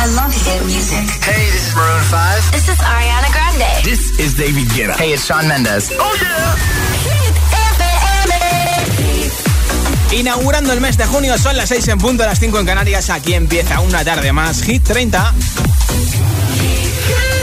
I 0.00 0.06
love 0.14 0.32
hit 0.32 0.62
music. 0.64 1.10
Hey, 1.26 1.50
this 1.50 1.68
is 1.68 1.74
Maroon 1.74 2.02
5. 2.04 2.52
This 2.52 2.68
is 2.68 2.78
Ariana 2.78 3.32
Grande. 3.34 3.82
This 3.82 4.18
is 4.20 4.34
David 4.34 4.68
Guetta. 4.68 4.94
Hey, 4.94 5.12
it's 5.12 5.26
Shawn 5.26 5.48
Mendes. 5.48 5.90
Oh 5.98 6.16
yeah. 6.22 6.78
Inaugurando 10.12 10.72
el 10.72 10.80
mes 10.80 10.96
de 10.96 11.04
junio, 11.04 11.36
son 11.36 11.56
las 11.56 11.68
6 11.68 11.88
en 11.88 11.98
punto, 11.98 12.24
las 12.24 12.38
5 12.38 12.60
en 12.60 12.66
Canarias. 12.66 13.10
Aquí 13.10 13.34
empieza 13.34 13.80
una 13.80 14.04
tarde 14.04 14.32
más. 14.32 14.62
Hit 14.62 14.84
30. 14.84 15.34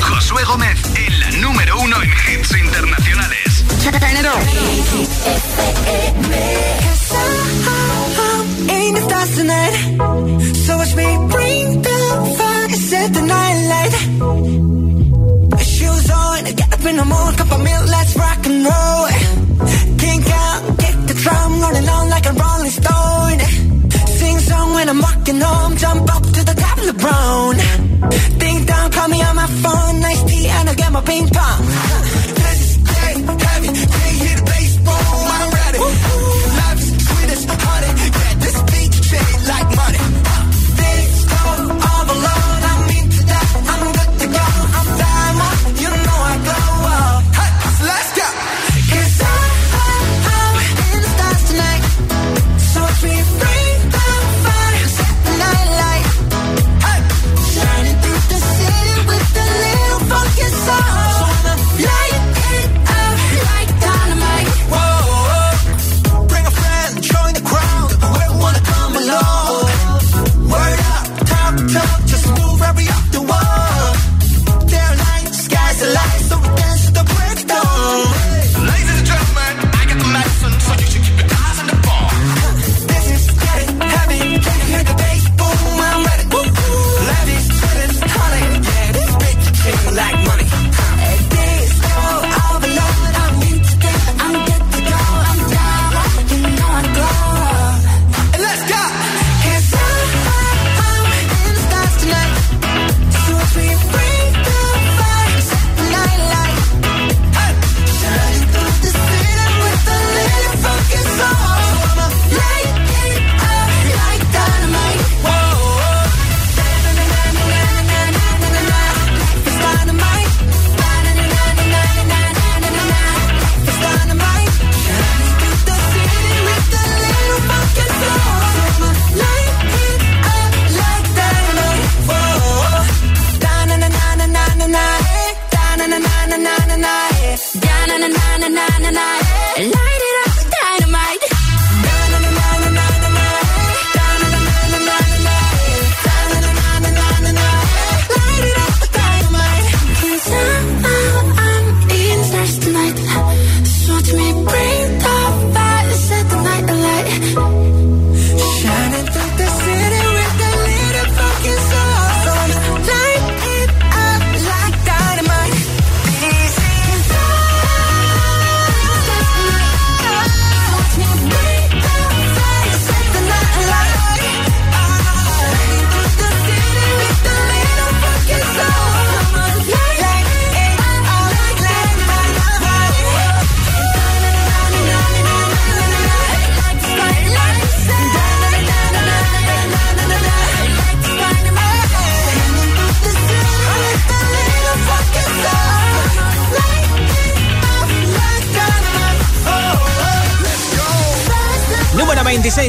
Josué 0.02 0.44
Gómez 0.46 0.80
en 0.96 1.20
la 1.20 1.32
número 1.32 1.78
uno 1.80 2.02
en 2.02 2.10
hits 2.10 2.52
internacionales. 2.58 3.66
in 8.70 8.94
the 8.94 9.02
stars 9.02 9.36
tonight. 9.36 9.74
So 10.66 10.78
watch 10.78 10.96
me 10.96 11.18
bring 11.30 11.82
the 11.82 11.98
fire, 12.38 12.45
set 13.06 13.14
the 13.14 13.22
night 13.22 13.58
light. 13.72 13.94
Shoes 15.62 16.10
on, 16.12 16.44
get 16.60 16.74
up 16.74 16.86
in 16.90 16.96
the 16.98 17.06
mood, 17.06 17.38
cup 17.38 17.52
of 17.52 17.62
milk, 17.64 17.86
let's 17.96 18.16
rock 18.16 18.46
and 18.50 18.58
roll. 18.70 19.08
Kink 20.04 20.26
out, 20.44 20.62
kick 20.82 20.98
the 21.10 21.16
drum, 21.24 21.62
rolling 21.62 21.90
on 21.96 22.10
like 22.10 22.26
a 22.26 22.34
rolling 22.44 22.74
stone. 22.80 23.40
Sing 24.20 24.40
song 24.40 24.74
when 24.74 24.90
I'm 24.90 25.02
walking 25.02 25.40
home, 25.42 25.78
jump 25.78 26.16
up 26.16 26.24
to 26.24 26.42
the 26.50 26.56
top 26.64 26.78
of 26.78 26.86
the 26.92 26.98
brown. 27.04 27.56
Ding 28.40 28.66
dong, 28.66 28.92
call 28.92 29.08
me 29.08 29.22
on 29.22 29.36
my 29.36 29.48
phone, 29.64 30.00
nice 30.02 30.24
tea, 30.24 30.48
and 30.48 30.70
I'll 30.70 30.76
get 30.76 30.92
my 30.92 31.02
ping 31.02 31.28
pong. 31.30 32.45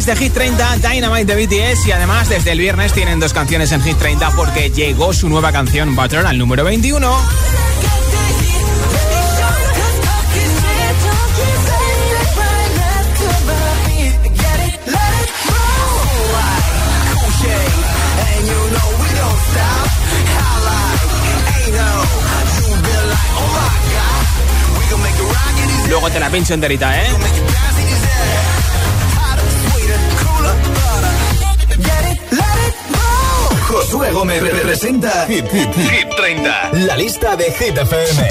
De 0.07 0.15
Hit 0.15 0.33
30, 0.33 0.77
Dynamite 0.77 1.35
de 1.35 1.47
BTS. 1.47 1.89
Y 1.89 1.93
además, 1.93 2.29
desde 2.29 2.53
el 2.53 2.61
viernes 2.61 2.93
tienen 2.93 3.19
dos 3.19 3.33
canciones 3.33 3.73
en 3.73 3.83
Hit 3.83 3.99
30 3.99 4.31
porque 4.37 4.71
llegó 4.71 5.13
su 5.13 5.29
nueva 5.29 5.51
canción 5.51 5.97
Butter 5.97 6.25
al 6.25 6.39
número 6.39 6.63
21. 6.63 7.17
Luego 25.89 26.11
te 26.11 26.21
la 26.21 26.31
pincho 26.31 26.55
enterita, 26.55 27.03
¿eh? 27.03 27.07
Josué 33.97 34.13
Gómez 34.13 34.43
representa 34.43 35.25
Hit, 35.27 35.47
Hit, 35.51 35.73
Hit 35.75 36.09
30. 36.19 36.71
La 36.87 36.99
lista 36.99 37.35
de 37.35 37.45
Hit 37.47 37.79
FM. 37.79 38.29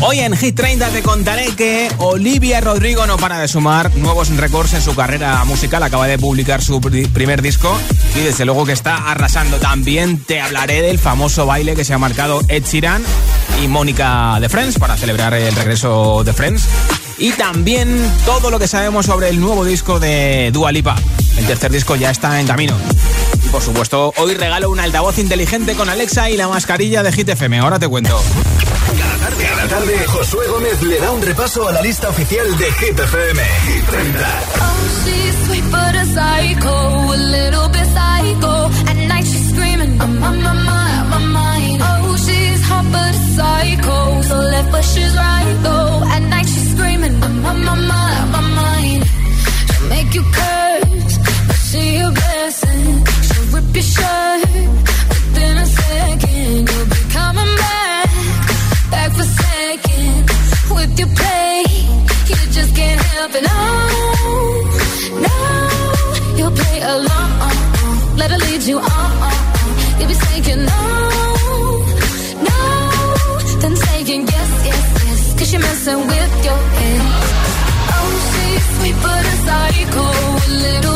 Hoy 0.00 0.20
en 0.20 0.34
Hit 0.34 0.54
30 0.56 0.88
te 0.88 1.02
contaré 1.02 1.48
que 1.54 1.90
Olivia 1.98 2.62
Rodrigo 2.62 3.06
no 3.06 3.18
para 3.18 3.38
de 3.38 3.48
sumar 3.48 3.94
nuevos 3.96 4.34
récords 4.34 4.72
en 4.72 4.80
su 4.80 4.94
carrera 4.94 5.44
musical. 5.44 5.82
Acaba 5.82 6.06
de 6.06 6.18
publicar 6.18 6.62
su 6.62 6.80
pri- 6.80 7.06
primer 7.06 7.42
disco 7.42 7.78
y 8.14 8.20
desde 8.20 8.46
luego 8.46 8.64
que 8.64 8.72
está 8.72 9.10
arrasando. 9.10 9.58
También 9.58 10.22
te 10.24 10.40
hablaré 10.40 10.80
del 10.80 10.98
famoso 10.98 11.44
baile 11.44 11.74
que 11.74 11.84
se 11.84 11.92
ha 11.92 11.98
marcado 11.98 12.40
Ed 12.48 12.64
Sheeran 12.64 13.02
y 13.62 13.68
Mónica 13.68 14.38
de 14.40 14.48
Friends 14.48 14.78
para 14.78 14.96
celebrar 14.96 15.34
el 15.34 15.54
regreso 15.54 16.24
de 16.24 16.32
Friends. 16.32 16.64
Y 17.18 17.32
también 17.32 17.94
todo 18.24 18.50
lo 18.50 18.58
que 18.58 18.68
sabemos 18.68 19.04
sobre 19.04 19.28
el 19.28 19.38
nuevo 19.38 19.66
disco 19.66 20.00
de 20.00 20.48
Dua 20.50 20.72
Lipa. 20.72 20.96
El 21.36 21.44
tercer 21.44 21.70
disco 21.70 21.94
ya 21.96 22.10
está 22.10 22.40
en 22.40 22.46
camino. 22.46 22.74
Por 23.50 23.62
supuesto, 23.62 24.12
hoy 24.16 24.34
regalo 24.34 24.68
un 24.70 24.80
altavoz 24.80 25.18
inteligente 25.18 25.74
con 25.74 25.88
Alexa 25.88 26.28
y 26.30 26.36
la 26.36 26.48
mascarilla 26.48 27.02
de 27.02 27.12
Hit 27.12 27.28
FM. 27.28 27.58
Ahora 27.58 27.78
te 27.78 27.86
cuento. 27.88 28.20
Cada 28.98 29.16
tarde, 29.18 29.44
cada 29.44 29.68
tarde, 29.68 30.06
Josué 30.06 30.46
Gómez 30.48 30.82
le 30.82 30.98
da 31.00 31.12
un 31.12 31.22
repaso 31.22 31.68
a 31.68 31.72
la 31.72 31.80
lista 31.82 32.08
oficial 32.08 32.56
de 32.58 32.72
Hit 32.72 33.00
Oh, 33.00 33.04
she's 35.04 35.36
sweet 35.46 35.64
but 35.70 35.94
a 35.94 36.04
psycho, 36.04 37.12
a 37.12 37.16
little 37.16 37.68
bit 37.68 37.86
psycho. 37.86 38.70
At 38.88 38.96
night 39.08 39.26
she's 39.26 39.48
screaming, 39.50 40.00
Oh, 40.00 40.06
she's 42.16 42.60
psycho, 43.36 44.22
so 44.22 44.36
left 44.36 44.70
but 44.70 44.84
she's 44.84 45.14
right. 45.14 45.56
At 46.14 46.22
night 46.22 46.46
she's 46.46 46.70
screaming, 46.72 47.20
make 49.88 50.14
you 50.14 50.22
curse, 50.32 51.18
she. 51.70 52.02
within 53.76 55.58
a 55.58 55.66
second 55.66 56.66
you'll 56.66 56.86
be 56.86 57.02
coming 57.12 57.56
back, 57.56 58.08
back 58.90 59.10
for 59.12 59.22
seconds 59.22 60.32
with 60.70 60.98
your 60.98 61.08
play. 61.08 61.64
You 62.26 62.36
just 62.56 62.74
can't 62.74 63.00
help 63.12 63.34
it, 63.34 63.42
no, 63.42 63.60
no. 65.26 65.36
You'll 66.38 66.56
play 66.62 66.80
along, 66.80 68.16
let 68.16 68.30
her 68.30 68.38
lead 68.38 68.62
you 68.62 68.78
on. 68.78 69.32
You'll 69.98 70.08
be 70.08 70.14
saying 70.14 70.64
no, 70.72 70.82
no, 72.48 72.60
then 73.60 73.76
saying 73.76 74.22
yes, 74.26 74.50
yes, 74.68 74.84
yes, 75.04 75.34
'cause 75.36 75.52
you're 75.52 75.60
messing 75.60 76.00
with 76.12 76.32
your 76.46 76.60
head. 76.78 77.02
Oh, 77.94 78.08
she's 78.30 78.64
sweet 78.78 78.96
but 79.02 79.22
a 79.32 79.36
psycho, 79.46 80.06
a 80.46 80.54
little 80.66 80.95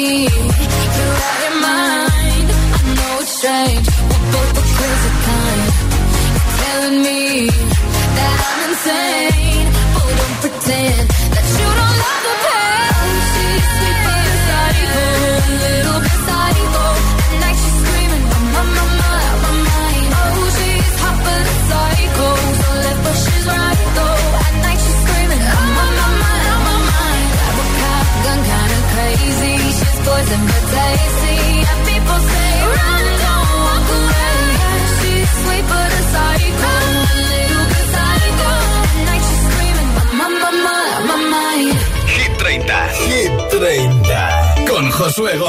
me. 0.00 0.49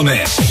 Man. 0.04 0.51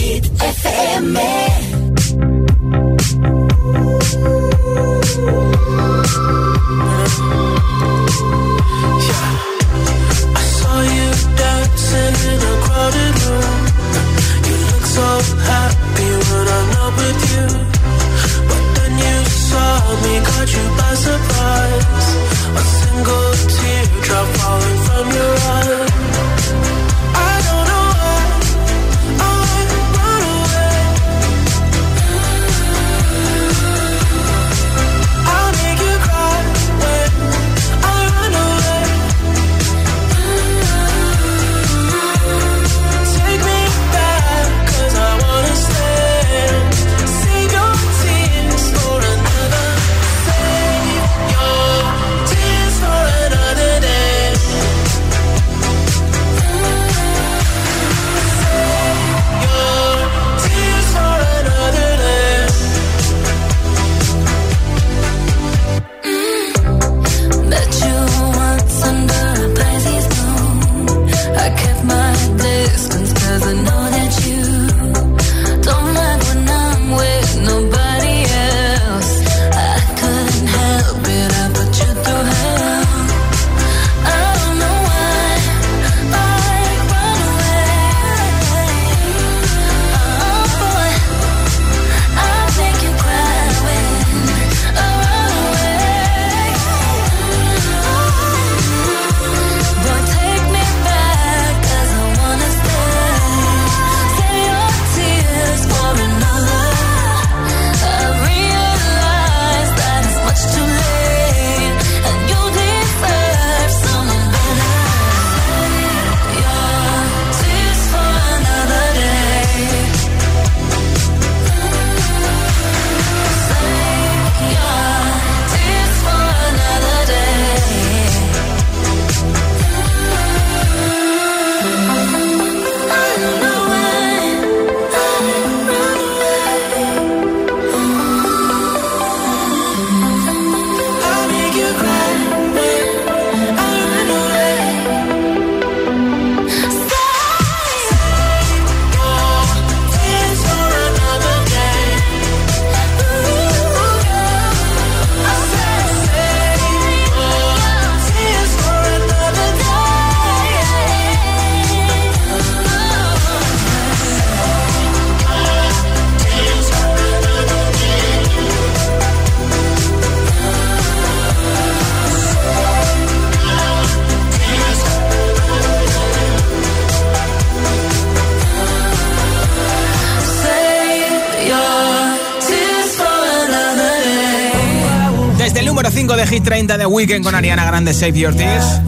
Número 185.91 186.15
5 186.15 186.17
de 186.17 186.27
Hit 186.27 186.45
30 186.45 186.79
de 186.79 186.87
Weekend 186.87 187.25
con 187.25 187.35
Ariana 187.35 187.65
Grande 187.65 187.95
Save 187.95 188.19
Your 188.19 188.35
Tears. 188.35 188.81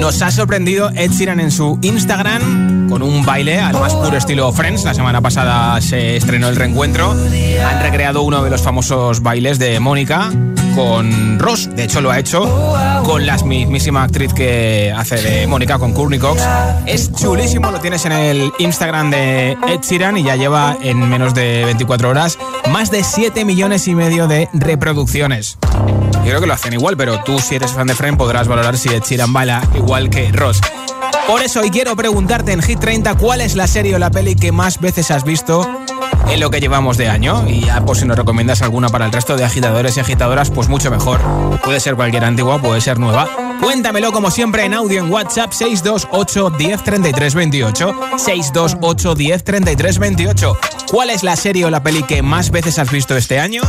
Nos 0.00 0.20
ha 0.20 0.30
sorprendido 0.30 0.90
Ed 0.90 1.10
Sheeran 1.10 1.40
en 1.40 1.50
su 1.50 1.78
Instagram 1.80 2.88
con 2.88 3.02
un 3.02 3.24
baile 3.24 3.60
al 3.60 3.74
más 3.74 3.94
puro 3.94 4.16
estilo 4.16 4.52
Friends. 4.52 4.84
La 4.84 4.94
semana 4.94 5.20
pasada 5.20 5.80
se 5.80 6.16
estrenó 6.16 6.48
el 6.48 6.56
reencuentro. 6.56 7.12
Han 7.12 7.82
recreado 7.82 8.22
uno 8.22 8.42
de 8.42 8.50
los 8.50 8.62
famosos 8.62 9.22
bailes 9.22 9.58
de 9.58 9.80
Mónica 9.80 10.30
con 10.74 11.38
Ross. 11.38 11.70
De 11.74 11.84
hecho, 11.84 12.00
lo 12.00 12.10
ha 12.10 12.18
hecho 12.18 12.42
con 13.04 13.24
la 13.26 13.36
mismísima 13.38 14.02
actriz 14.02 14.32
que 14.32 14.92
hace 14.94 15.16
de 15.16 15.46
Mónica, 15.46 15.78
con 15.78 15.92
Courtney 15.92 16.18
Cox. 16.18 16.42
Es 16.86 17.12
chulísimo, 17.12 17.70
lo 17.70 17.80
tienes 17.80 18.04
en 18.06 18.12
el 18.12 18.52
Instagram 18.58 19.10
de 19.10 19.52
Ed 19.52 19.80
Sheeran 19.82 20.18
y 20.18 20.24
ya 20.24 20.36
lleva 20.36 20.76
en 20.82 20.98
menos 21.08 21.32
de 21.34 21.64
24 21.64 22.10
horas 22.10 22.38
más 22.70 22.90
de 22.90 23.04
7 23.04 23.44
millones 23.44 23.88
y 23.88 23.94
medio 23.94 24.26
de 24.26 24.48
reproducciones. 24.52 25.58
Yo 26.24 26.30
creo 26.30 26.40
que 26.40 26.46
lo 26.46 26.54
hacen 26.54 26.72
igual, 26.72 26.96
pero 26.96 27.22
tú 27.22 27.38
si 27.38 27.56
eres 27.56 27.72
fan 27.72 27.86
de 27.86 27.94
Friends 27.94 28.16
podrás 28.16 28.48
valorar 28.48 28.78
si 28.78 28.88
Ed 28.88 29.02
Sheeran 29.02 29.32
baila 29.34 29.62
igual 29.74 30.08
que 30.08 30.32
Ross. 30.32 30.58
Por 31.26 31.42
eso 31.42 31.60
hoy 31.60 31.70
quiero 31.70 31.94
preguntarte 31.96 32.52
en 32.52 32.62
Hit 32.62 32.80
30 32.80 33.14
cuál 33.16 33.42
es 33.42 33.56
la 33.56 33.66
serie 33.66 33.94
o 33.94 33.98
la 33.98 34.10
peli 34.10 34.34
que 34.34 34.50
más 34.50 34.80
veces 34.80 35.10
has 35.10 35.24
visto 35.24 35.68
en 36.28 36.40
lo 36.40 36.48
que 36.50 36.60
llevamos 36.60 36.96
de 36.96 37.08
año. 37.08 37.46
Y 37.46 37.60
ya, 37.60 37.84
pues 37.84 37.98
si 37.98 38.06
nos 38.06 38.16
recomiendas 38.16 38.62
alguna 38.62 38.88
para 38.88 39.04
el 39.04 39.12
resto 39.12 39.36
de 39.36 39.44
agitadores 39.44 39.98
y 39.98 40.00
agitadoras, 40.00 40.50
pues 40.50 40.68
mucho 40.68 40.90
mejor. 40.90 41.20
Puede 41.62 41.78
ser 41.80 41.94
cualquier 41.94 42.24
antigua, 42.24 42.58
puede 42.60 42.80
ser 42.80 42.98
nueva. 42.98 43.28
Cuéntamelo 43.60 44.12
como 44.12 44.30
siempre 44.30 44.64
en 44.64 44.74
audio 44.74 45.00
en 45.00 45.10
WhatsApp 45.10 45.52
628 45.52 46.50
10 46.50 46.82
33 46.82 47.34
28. 47.34 47.94
628 48.16 49.14
10 49.14 49.44
33 49.44 49.98
28. 49.98 50.58
¿Cuál 50.90 51.10
es 51.10 51.22
la 51.22 51.36
serie 51.36 51.64
o 51.64 51.70
la 51.70 51.82
peli 51.82 52.02
que 52.02 52.22
más 52.22 52.50
veces 52.50 52.78
has 52.78 52.90
visto 52.90 53.16
este 53.16 53.40
año? 53.40 53.62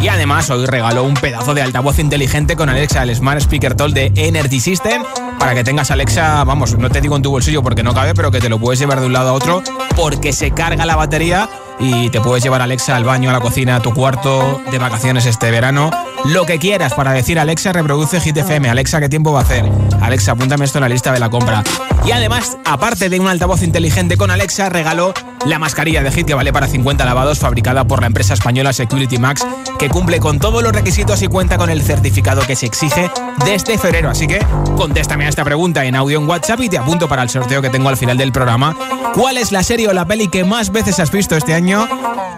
Y 0.00 0.08
además 0.08 0.50
hoy 0.50 0.66
regalo 0.66 1.04
un 1.04 1.14
pedazo 1.14 1.54
de 1.54 1.62
altavoz 1.62 1.98
inteligente 1.98 2.56
con 2.56 2.68
Alexa, 2.68 3.02
el 3.02 3.14
Smart 3.14 3.40
Speaker 3.40 3.74
Toll 3.74 3.94
de 3.94 4.12
Energy 4.16 4.58
System, 4.58 5.04
para 5.38 5.54
que 5.54 5.62
tengas 5.62 5.90
Alexa, 5.90 6.42
vamos, 6.44 6.76
no 6.76 6.90
te 6.90 7.00
digo 7.00 7.14
en 7.14 7.22
tu 7.22 7.30
bolsillo 7.30 7.62
porque 7.62 7.82
no 7.82 7.94
cabe, 7.94 8.14
pero 8.14 8.30
que 8.30 8.40
te 8.40 8.48
lo 8.48 8.58
puedes 8.58 8.80
llevar 8.80 9.00
de 9.00 9.06
un 9.06 9.12
lado 9.12 9.30
a 9.30 9.32
otro 9.32 9.62
porque 9.94 10.32
se 10.32 10.50
carga 10.50 10.86
la 10.86 10.96
batería 10.96 11.48
y 11.78 12.10
te 12.10 12.20
puedes 12.20 12.42
llevar 12.42 12.62
Alexa 12.62 12.96
al 12.96 13.04
baño, 13.04 13.30
a 13.30 13.32
la 13.32 13.40
cocina, 13.40 13.76
a 13.76 13.80
tu 13.80 13.92
cuarto, 13.92 14.60
de 14.70 14.78
vacaciones 14.78 15.26
este 15.26 15.50
verano. 15.50 15.90
Lo 16.26 16.46
que 16.46 16.58
quieras 16.58 16.94
para 16.94 17.12
decir 17.12 17.38
Alexa, 17.38 17.72
reproduce 17.72 18.20
Hit 18.20 18.36
FM. 18.36 18.68
Alexa, 18.68 19.00
¿qué 19.00 19.08
tiempo 19.08 19.32
va 19.32 19.40
a 19.40 19.42
hacer? 19.42 19.64
Alexa, 20.00 20.32
apúntame 20.32 20.64
esto 20.64 20.78
en 20.78 20.82
la 20.82 20.88
lista 20.88 21.12
de 21.12 21.18
la 21.18 21.28
compra. 21.30 21.64
Y 22.04 22.12
además, 22.12 22.58
aparte 22.64 23.08
de 23.08 23.18
un 23.18 23.28
altavoz 23.28 23.62
inteligente 23.62 24.16
con 24.16 24.30
Alexa, 24.30 24.68
regaló 24.68 25.14
la 25.46 25.58
mascarilla 25.58 26.02
de 26.02 26.12
Hit 26.12 26.26
que 26.26 26.34
vale 26.34 26.52
para 26.52 26.68
50 26.68 27.04
lavados, 27.04 27.38
fabricada 27.38 27.84
por 27.84 28.00
la 28.00 28.06
empresa 28.06 28.34
española 28.34 28.72
Security 28.72 29.18
Max, 29.18 29.44
que 29.78 29.88
cumple 29.88 30.20
con 30.20 30.38
todos 30.38 30.62
los 30.62 30.72
requisitos 30.72 31.22
y 31.22 31.28
cuenta 31.28 31.58
con 31.58 31.70
el 31.70 31.82
certificado 31.82 32.42
que 32.46 32.54
se 32.54 32.66
exige 32.66 33.10
desde 33.44 33.78
febrero. 33.78 34.10
Así 34.10 34.26
que 34.26 34.44
contéstame 34.76 35.26
a 35.26 35.28
esta 35.28 35.44
pregunta 35.44 35.84
en 35.84 35.96
audio 35.96 36.18
en 36.18 36.28
WhatsApp 36.28 36.60
y 36.60 36.68
te 36.68 36.78
apunto 36.78 37.08
para 37.08 37.22
el 37.22 37.30
sorteo 37.30 37.60
que 37.62 37.70
tengo 37.70 37.88
al 37.88 37.96
final 37.96 38.16
del 38.16 38.32
programa. 38.32 38.76
¿Cuál 39.14 39.36
es 39.36 39.52
la 39.52 39.62
serie 39.62 39.88
o 39.88 39.92
la 39.92 40.06
peli 40.06 40.28
que 40.28 40.44
más 40.44 40.70
veces 40.70 41.00
has 41.00 41.10
visto 41.10 41.36
este 41.36 41.54
año? 41.54 41.61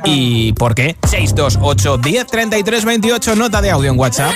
¿Y 0.04 0.52
por 0.52 0.74
qué? 0.74 0.96
628 1.08 1.98
10 1.98 2.26
33 2.26 2.84
28, 2.84 3.36
nota 3.36 3.60
de 3.60 3.70
audio 3.70 3.90
en 3.90 3.98
WhatsApp. 3.98 4.32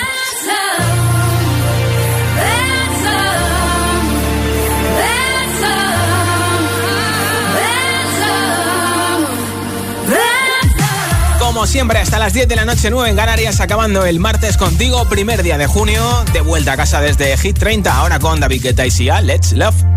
Como 11.39 11.65
siempre, 11.65 11.99
hasta 11.99 12.19
las 12.19 12.33
10 12.33 12.47
de 12.47 12.55
la 12.55 12.63
noche, 12.63 12.89
9 12.89 13.09
en 13.09 13.15
Canarias, 13.15 13.59
acabando 13.59 14.05
el 14.05 14.19
martes 14.19 14.55
contigo, 14.55 15.09
primer 15.09 15.43
día 15.43 15.57
de 15.57 15.67
junio, 15.67 16.23
de 16.31 16.41
vuelta 16.41 16.73
a 16.73 16.77
casa 16.77 17.01
desde 17.01 17.35
Hit 17.37 17.57
30, 17.57 17.93
ahora 17.93 18.19
con 18.19 18.39
David 18.39 18.61
Guetta 18.63 18.85
y 18.85 18.91
Sia, 18.91 19.19
Let's 19.19 19.53
Love. 19.53 19.88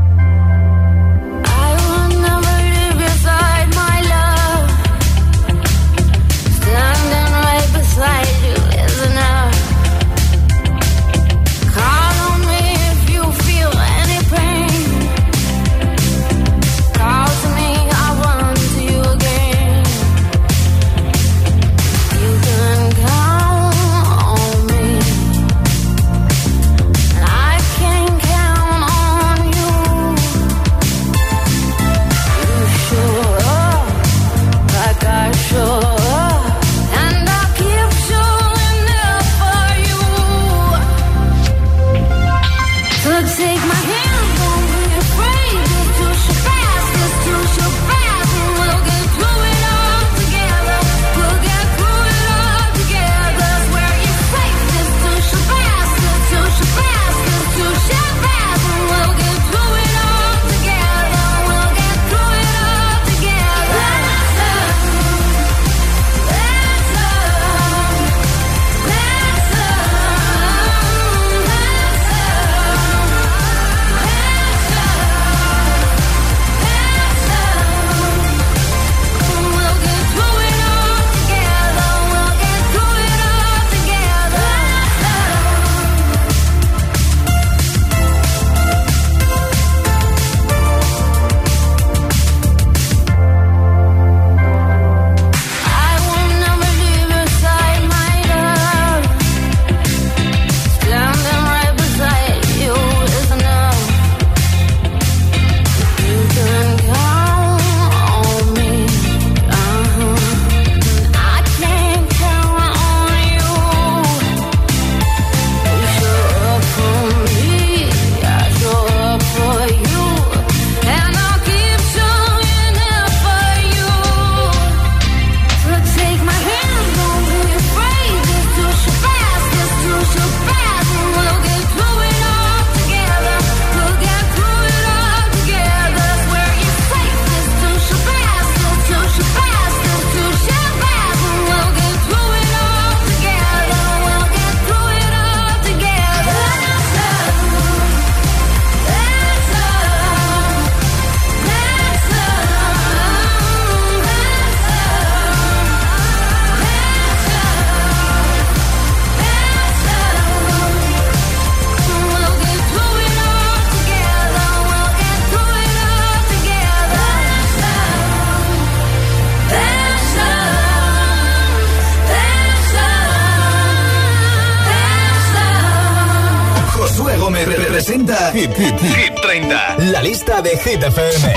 Lista 180.64 181.31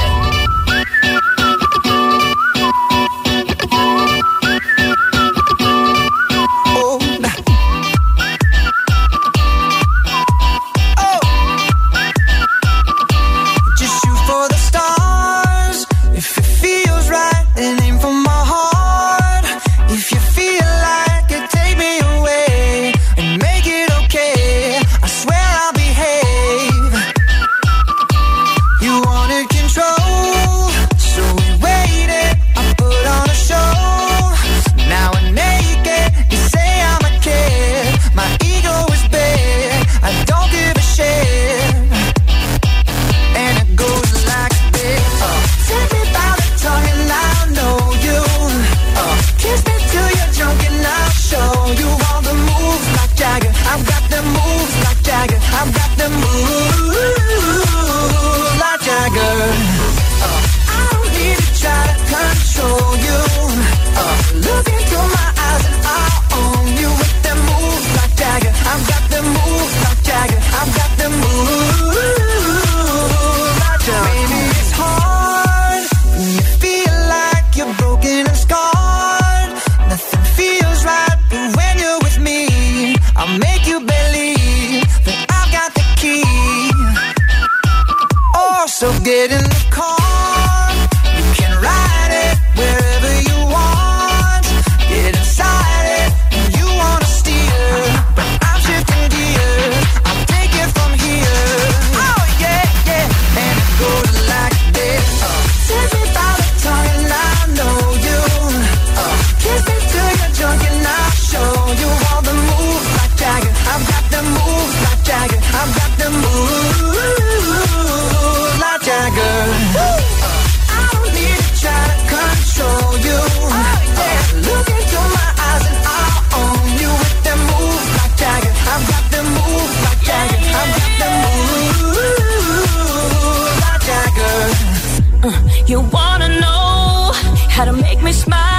de 137.96 138.08
Hit 138.08 138.28
FM. 138.28 138.55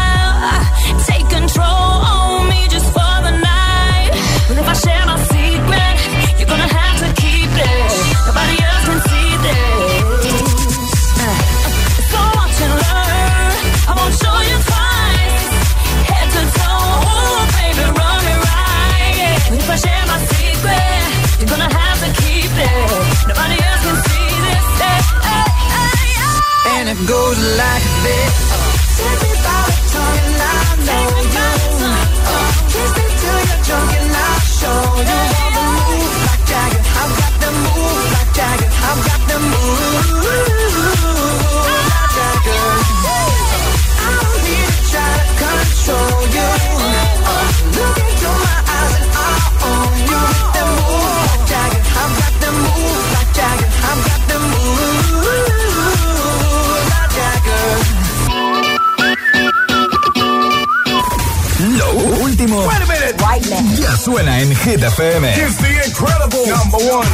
Suena 64.07 64.39
en 64.39 64.55
Hit 64.55 64.85
FM. 64.85 65.25
It's 65.35 65.57
the 65.57 65.85
incredible 65.85 66.47
number 66.47 66.79
one. 66.79 67.09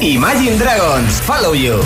Imagine 0.00 0.56
Dragons, 0.56 1.20
Follow 1.22 1.52
You. 1.52 1.82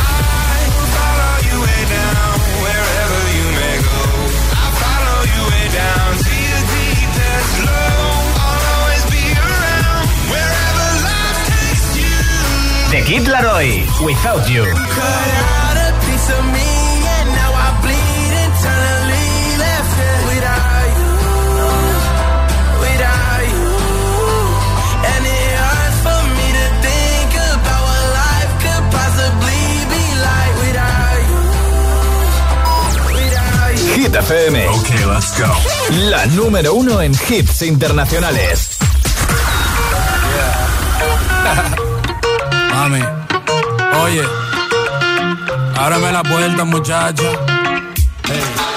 The 12.90 13.02
Kid 13.06 13.26
Laroi, 13.26 13.86
Without 14.04 14.50
You. 14.50 15.65
Hit 34.16 34.24
FM. 34.24 34.56
Okay, 34.80 35.04
let's 35.04 35.38
go. 35.38 35.46
La 36.10 36.24
número 36.26 36.74
uno 36.74 37.02
en 37.02 37.12
hits 37.12 37.62
internacionales. 37.62 38.78
Mami, 42.74 43.02
oye, 44.04 44.22
ábreme 45.76 46.12
la 46.12 46.22
puerta, 46.22 46.64
muchacha. 46.64 47.24
Hey. 48.24 48.75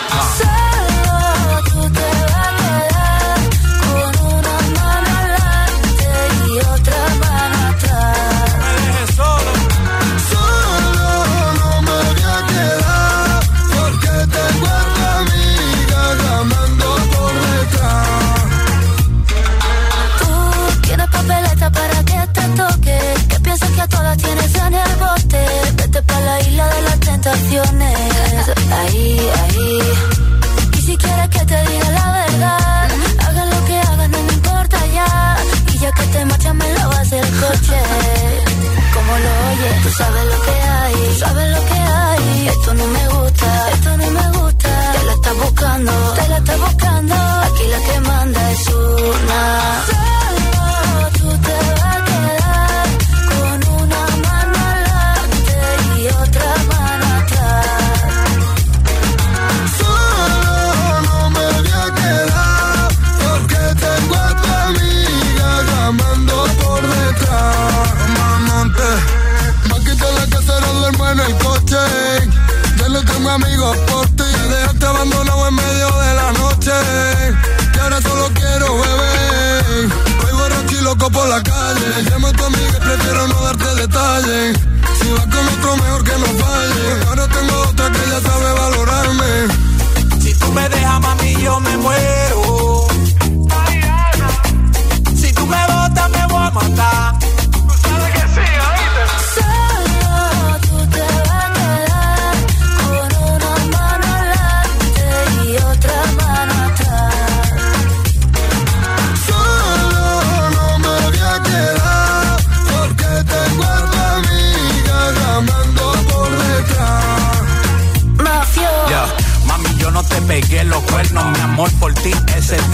tentaciones. 27.29 28.49
Ahí, 28.71 29.29
ahí. 29.41 29.79
Y 30.77 30.81
si 30.81 30.97
quieres 30.97 31.29
que 31.29 31.45
te 31.45 31.67
diga 31.67 31.91
la 31.91 32.11
verdad, 32.11 32.89
haga 33.27 33.45
lo 33.45 33.65
que 33.65 33.79
haga, 33.79 34.07
no 34.07 34.23
me 34.23 34.33
importa 34.33 34.77
ya. 34.87 35.37
Y 35.73 35.77
ya 35.77 35.91
que 35.91 36.03
te 36.03 36.25
marchas, 36.25 36.55
me 36.55 36.73
lavas 36.73 37.11
el 37.11 37.29
coche. 37.41 37.79
Como 38.93 39.11
lo 39.17 39.31
oyes, 39.49 39.83
tú 39.83 39.89
sabes 39.89 40.25
lo 40.25 40.41
que 40.41 40.61
hay, 40.61 40.93
tú 40.93 41.19
sabes 41.19 41.51
lo 41.55 41.65
que 41.65 41.79
hay. 41.79 42.47
Esto 42.47 42.73
no 42.73 42.87
me 42.87 43.07
gusta, 43.09 43.69
esto 43.73 43.97
no 43.97 44.11
me 44.11 44.37
gusta. 44.39 44.91
Te 44.93 45.05
la 45.05 45.13
estás 45.13 45.37
buscando, 45.37 45.91
te 46.15 46.27
la 46.29 46.37
estás 46.37 46.59
buscando. 46.59 47.15
Aquí 47.15 47.63
la 47.67 47.79
que 47.87 47.99
manda 47.99 48.51
es 48.51 48.67
una. 48.67 50.08
Calle. 81.43 82.04
Llama 82.10 82.30
a 82.30 82.34
tu 82.34 82.43
amiga 82.45 82.78
y 82.78 82.82
prefiero 82.82 83.28
no 83.28 83.41
darte 83.43 83.75
detalles. 83.75 84.58
Si 85.02 85.10
vas 85.12 85.25
con 85.25 85.47
otro, 85.47 85.78
mejor 85.78 86.04
que 86.04 86.12
no 86.12 86.28
falle. 86.43 87.06
ahora 87.08 87.28
tengo 87.28 87.62
otra 87.69 87.91
que 87.91 88.10
ya 88.10 88.19
sabe 88.21 88.54
valorarme. 88.60 89.32
Si 90.21 90.34
tú 90.36 90.52
me 90.52 90.69
dejas, 90.69 90.99
mami, 91.02 91.36
yo 91.41 91.60
me 91.60 91.78
muero. 91.78 92.18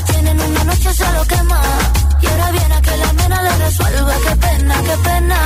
que 0.00 0.12
tiene 0.12 0.30
en 0.30 0.40
una 0.40 0.64
noche 0.64 0.92
se 0.92 1.12
lo 1.12 1.24
quema. 1.24 1.60
Y 2.22 2.26
ahora 2.26 2.50
viene 2.52 2.74
a 2.74 2.80
que 2.80 2.96
la 2.96 3.12
nena 3.12 3.42
le 3.42 3.56
resuelva, 3.64 4.14
qué 4.26 4.36
pena, 4.36 4.74
qué 4.82 4.96
pena. 5.08 5.38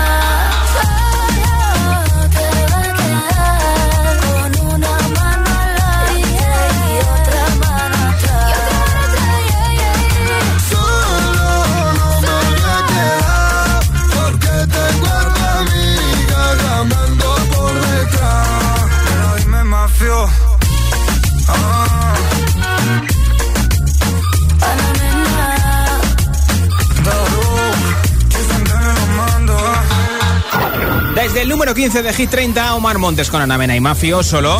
El 31.36 31.48
número 31.48 31.74
15 31.74 32.02
de 32.02 32.12
Hit 32.12 32.30
30, 32.30 32.74
Omar 32.74 32.98
Montes 32.98 33.28
con 33.28 33.42
Ana 33.42 33.58
Mena 33.58 33.74
y 33.74 33.80
Mafio 33.80 34.22
solo. 34.22 34.56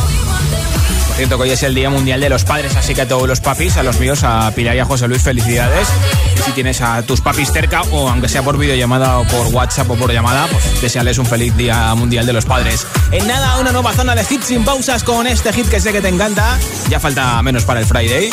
Por 1.07 1.17
cierto, 1.17 1.37
que 1.37 1.43
hoy 1.45 1.51
es 1.51 1.63
el 1.63 1.75
Día 1.75 1.89
Mundial 1.89 2.21
de 2.21 2.29
los 2.29 2.45
Padres, 2.45 2.75
así 2.75 2.95
que 2.95 3.03
a 3.03 3.09
todos 3.09 3.29
los 3.29 3.41
papis, 3.41 3.77
a 3.77 3.85
los 3.85 4.01
míos, 4.01 4.25
a 4.25 4.51
Pilar 4.51 4.75
y 4.75 4.81
a 4.81 4.85
José 4.85 5.07
Luis, 5.07 5.23
felicidades. 5.23 5.87
Si 6.45 6.51
tienes 6.51 6.81
a 6.81 7.03
tus 7.03 7.21
papis 7.21 7.53
cerca, 7.53 7.83
o 7.83 8.09
aunque 8.09 8.29
sea 8.29 8.43
por 8.43 8.59
videollamada 8.59 9.19
o 9.19 9.25
por 9.25 9.47
WhatsApp 9.55 9.89
o 9.91 9.95
por 9.95 10.13
llamada, 10.13 10.49
pues 10.49 10.81
deseales 10.83 11.19
un 11.19 11.27
feliz 11.27 11.57
Día 11.57 11.95
Mundial 11.95 12.27
de 12.27 12.33
los 12.33 12.45
Padres. 12.45 12.87
En 13.13 13.27
nada, 13.29 13.59
una 13.59 13.71
nueva 13.71 13.93
zona 13.93 14.17
de 14.17 14.27
hits 14.29 14.47
sin 14.47 14.65
pausas 14.65 15.05
con 15.05 15.29
este 15.29 15.53
hit 15.53 15.69
que 15.69 15.81
sé 15.81 15.93
que 15.93 16.01
te 16.01 16.09
encanta. 16.09 16.59
Ya 16.91 16.99
falta 16.99 17.41
menos 17.43 17.65
para 17.65 17.81
el 17.81 17.87
Friday. 17.87 18.31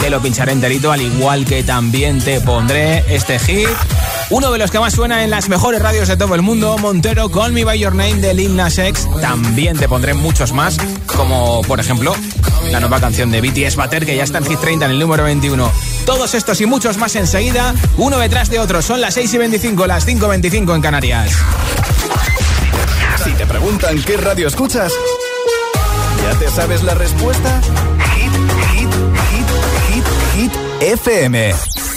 Te 0.00 0.10
lo 0.10 0.20
pincharé 0.20 0.52
enterito, 0.52 0.90
al 0.90 1.00
igual 1.00 1.44
que 1.44 1.62
también 1.62 2.18
te 2.18 2.40
pondré 2.40 3.04
este 3.08 3.38
hit. 3.38 3.68
Uno 4.30 4.50
de 4.50 4.58
los 4.58 4.70
que 4.70 4.80
más 4.80 4.94
suena 4.94 5.22
en 5.22 5.30
las 5.30 5.48
mejores 5.48 5.82
radios 5.82 6.08
de 6.08 6.16
todo 6.16 6.34
el 6.34 6.42
mundo, 6.42 6.78
Montero, 6.78 7.30
Call 7.30 7.52
Me 7.52 7.64
By 7.64 7.78
Your 7.78 7.94
Name 7.94 8.14
de 8.14 8.34
Lil 8.34 8.56
Nas. 8.56 8.80
También 9.20 9.76
te 9.76 9.88
pondré 9.88 10.14
muchos 10.14 10.52
más, 10.52 10.78
como 11.06 11.62
por 11.62 11.78
ejemplo 11.78 12.14
la 12.70 12.80
nueva 12.80 13.00
canción 13.00 13.30
de 13.30 13.40
BTS 13.40 13.76
Butter, 13.76 14.06
que 14.06 14.16
ya 14.16 14.24
está 14.24 14.38
en 14.38 14.46
Hit 14.46 14.58
30 14.58 14.86
en 14.86 14.90
el 14.92 14.98
número 14.98 15.24
21. 15.24 15.70
Todos 16.06 16.34
estos 16.34 16.60
y 16.60 16.66
muchos 16.66 16.96
más 16.96 17.14
enseguida, 17.16 17.74
uno 17.98 18.18
detrás 18.18 18.50
de 18.50 18.58
otro. 18.58 18.82
Son 18.82 19.00
las 19.00 19.14
6 19.14 19.34
y 19.34 19.38
25, 19.38 19.86
las 19.86 20.04
5 20.06 20.24
y 20.24 20.28
25 20.28 20.74
en 20.74 20.82
Canarias. 20.82 21.30
Si 23.22 23.30
te 23.32 23.46
preguntan 23.46 24.02
qué 24.02 24.16
radio 24.16 24.48
escuchas, 24.48 24.92
¿ya 26.22 26.38
te 26.38 26.48
sabes 26.50 26.82
la 26.82 26.94
respuesta? 26.94 27.60
Hit, 28.16 28.32
hit, 28.72 28.90
hit, 29.30 30.04
hit, 30.34 30.50
hit, 30.50 30.52
FM. 30.80 31.73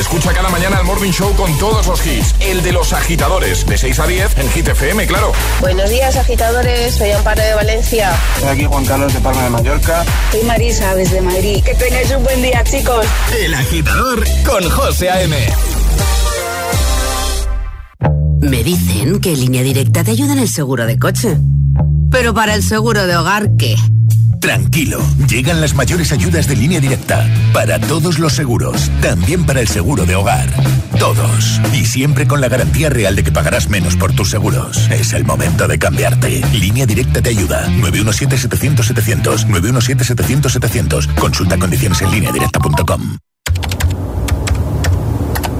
Escucha 0.00 0.32
cada 0.32 0.48
mañana 0.48 0.78
el 0.78 0.84
Morning 0.86 1.10
Show 1.10 1.34
con 1.36 1.56
todos 1.58 1.86
los 1.86 2.06
hits. 2.06 2.34
El 2.40 2.62
de 2.62 2.72
los 2.72 2.94
agitadores, 2.94 3.66
de 3.66 3.76
6 3.76 3.98
a 3.98 4.06
10 4.06 4.38
en 4.38 4.50
Hit 4.50 4.68
FM, 4.68 5.06
claro. 5.06 5.30
Buenos 5.60 5.90
días, 5.90 6.16
agitadores. 6.16 6.94
Soy 6.94 7.10
Amparo 7.10 7.42
de 7.42 7.54
Valencia. 7.54 8.10
Soy 8.40 8.48
aquí 8.48 8.64
Juan 8.64 8.86
Carlos 8.86 9.12
de 9.12 9.20
Palma 9.20 9.42
de 9.44 9.50
Mallorca. 9.50 10.02
Soy 10.32 10.42
Marisa 10.44 10.94
desde 10.94 11.20
Madrid. 11.20 11.62
Que 11.62 11.74
tengáis 11.74 12.10
un 12.12 12.24
buen 12.24 12.40
día, 12.40 12.64
chicos. 12.64 13.06
El 13.38 13.52
agitador 13.52 14.24
con 14.46 14.70
José 14.70 15.10
A.M. 15.10 15.36
Me 18.40 18.64
dicen 18.64 19.20
que 19.20 19.36
Línea 19.36 19.62
Directa 19.62 20.02
te 20.02 20.12
ayuda 20.12 20.32
en 20.32 20.38
el 20.38 20.48
seguro 20.48 20.86
de 20.86 20.98
coche. 20.98 21.36
Pero 22.10 22.32
para 22.32 22.54
el 22.54 22.62
seguro 22.62 23.06
de 23.06 23.16
hogar, 23.16 23.50
¿qué? 23.58 23.76
Tranquilo, 24.40 25.00
llegan 25.28 25.60
las 25.60 25.74
mayores 25.74 26.12
ayudas 26.12 26.48
de 26.48 26.56
línea 26.56 26.80
directa 26.80 27.28
para 27.52 27.78
todos 27.78 28.18
los 28.18 28.32
seguros, 28.32 28.90
también 29.02 29.44
para 29.44 29.60
el 29.60 29.68
seguro 29.68 30.06
de 30.06 30.16
hogar. 30.16 30.48
Todos. 30.98 31.60
Y 31.74 31.84
siempre 31.84 32.26
con 32.26 32.40
la 32.40 32.48
garantía 32.48 32.88
real 32.88 33.14
de 33.16 33.22
que 33.22 33.32
pagarás 33.32 33.68
menos 33.68 33.96
por 33.96 34.14
tus 34.14 34.30
seguros. 34.30 34.88
Es 34.90 35.12
el 35.12 35.26
momento 35.26 35.68
de 35.68 35.78
cambiarte. 35.78 36.42
Línea 36.52 36.86
directa 36.86 37.20
te 37.20 37.28
ayuda. 37.30 37.68
917-700-700. 37.68 39.46
917-700-700. 39.46 41.14
Consulta 41.16 41.58
condiciones 41.58 42.00
en 42.00 42.10
lineadirecta.com. 42.10 43.18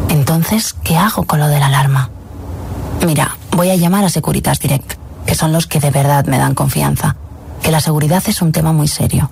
Entonces, 0.08 0.74
¿qué 0.82 0.96
hago 0.96 1.24
con 1.24 1.38
lo 1.38 1.48
de 1.48 1.58
la 1.58 1.66
alarma? 1.66 2.10
Mira, 3.06 3.36
voy 3.52 3.70
a 3.70 3.76
llamar 3.76 4.04
a 4.04 4.08
Securitas 4.08 4.58
Direct, 4.58 4.94
que 5.26 5.34
son 5.34 5.52
los 5.52 5.66
que 5.66 5.80
de 5.80 5.90
verdad 5.90 6.24
me 6.26 6.38
dan 6.38 6.54
confianza. 6.54 7.16
Que 7.62 7.70
la 7.70 7.81
seguridad 7.81 8.23
es 8.27 8.42
un 8.42 8.51
tema 8.53 8.73
muy 8.73 8.88
serio. 8.88 9.31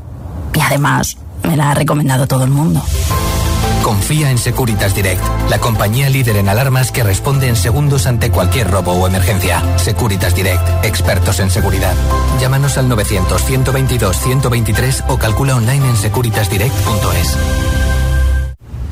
Y 0.54 0.60
además, 0.60 1.18
me 1.44 1.56
la 1.56 1.70
ha 1.70 1.74
recomendado 1.74 2.26
todo 2.26 2.44
el 2.44 2.50
mundo. 2.50 2.82
Confía 3.82 4.30
en 4.30 4.38
Securitas 4.38 4.94
Direct, 4.94 5.22
la 5.48 5.58
compañía 5.58 6.08
líder 6.10 6.36
en 6.36 6.48
alarmas 6.48 6.92
que 6.92 7.02
responde 7.02 7.48
en 7.48 7.56
segundos 7.56 8.06
ante 8.06 8.30
cualquier 8.30 8.70
robo 8.70 8.92
o 8.92 9.06
emergencia. 9.06 9.62
Securitas 9.78 10.34
Direct, 10.34 10.84
expertos 10.84 11.40
en 11.40 11.48
seguridad. 11.50 11.94
Llámanos 12.40 12.76
al 12.76 12.90
900-122-123 12.90 15.04
o 15.08 15.16
calcula 15.16 15.56
online 15.56 15.88
en 15.88 15.96
securitasdirect.es. 15.96 17.38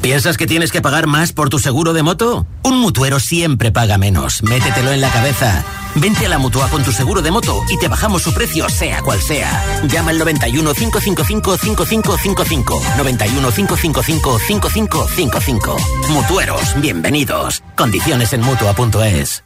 ¿Piensas 0.01 0.37
que 0.37 0.47
tienes 0.47 0.71
que 0.71 0.81
pagar 0.81 1.09
más 1.09 1.33
por 1.33 1.49
tu 1.51 1.59
seguro 1.59 1.93
de 1.93 2.05
moto? 2.05 2.47
Un 2.63 2.79
mutuero 2.79 3.19
siempre 3.19 3.73
paga 3.73 3.99
menos. 3.99 4.45
Métetelo 4.45 4.93
en 4.93 5.01
la 5.01 5.11
cabeza. 5.11 5.65
Vente 5.97 6.27
a 6.27 6.29
la 6.29 6.39
mutua 6.39 6.69
con 6.69 6.85
tu 6.85 6.93
seguro 6.93 7.23
de 7.23 7.31
moto 7.31 7.63
y 7.71 7.79
te 7.79 7.89
bajamos 7.89 8.23
su 8.23 8.33
precio, 8.35 8.69
sea 8.69 9.03
cual 9.03 9.21
sea. 9.21 9.83
Llama 9.89 10.11
al 10.11 10.19
91 10.19 10.75
555 10.75 11.57
5555. 11.57 12.83
91 12.99 13.51
555 13.51 14.39
5555. 14.39 15.77
Mutueros, 16.11 16.81
bienvenidos. 16.81 17.63
Condiciones 17.77 18.33
en 18.35 18.43
mutua.es. 18.43 19.46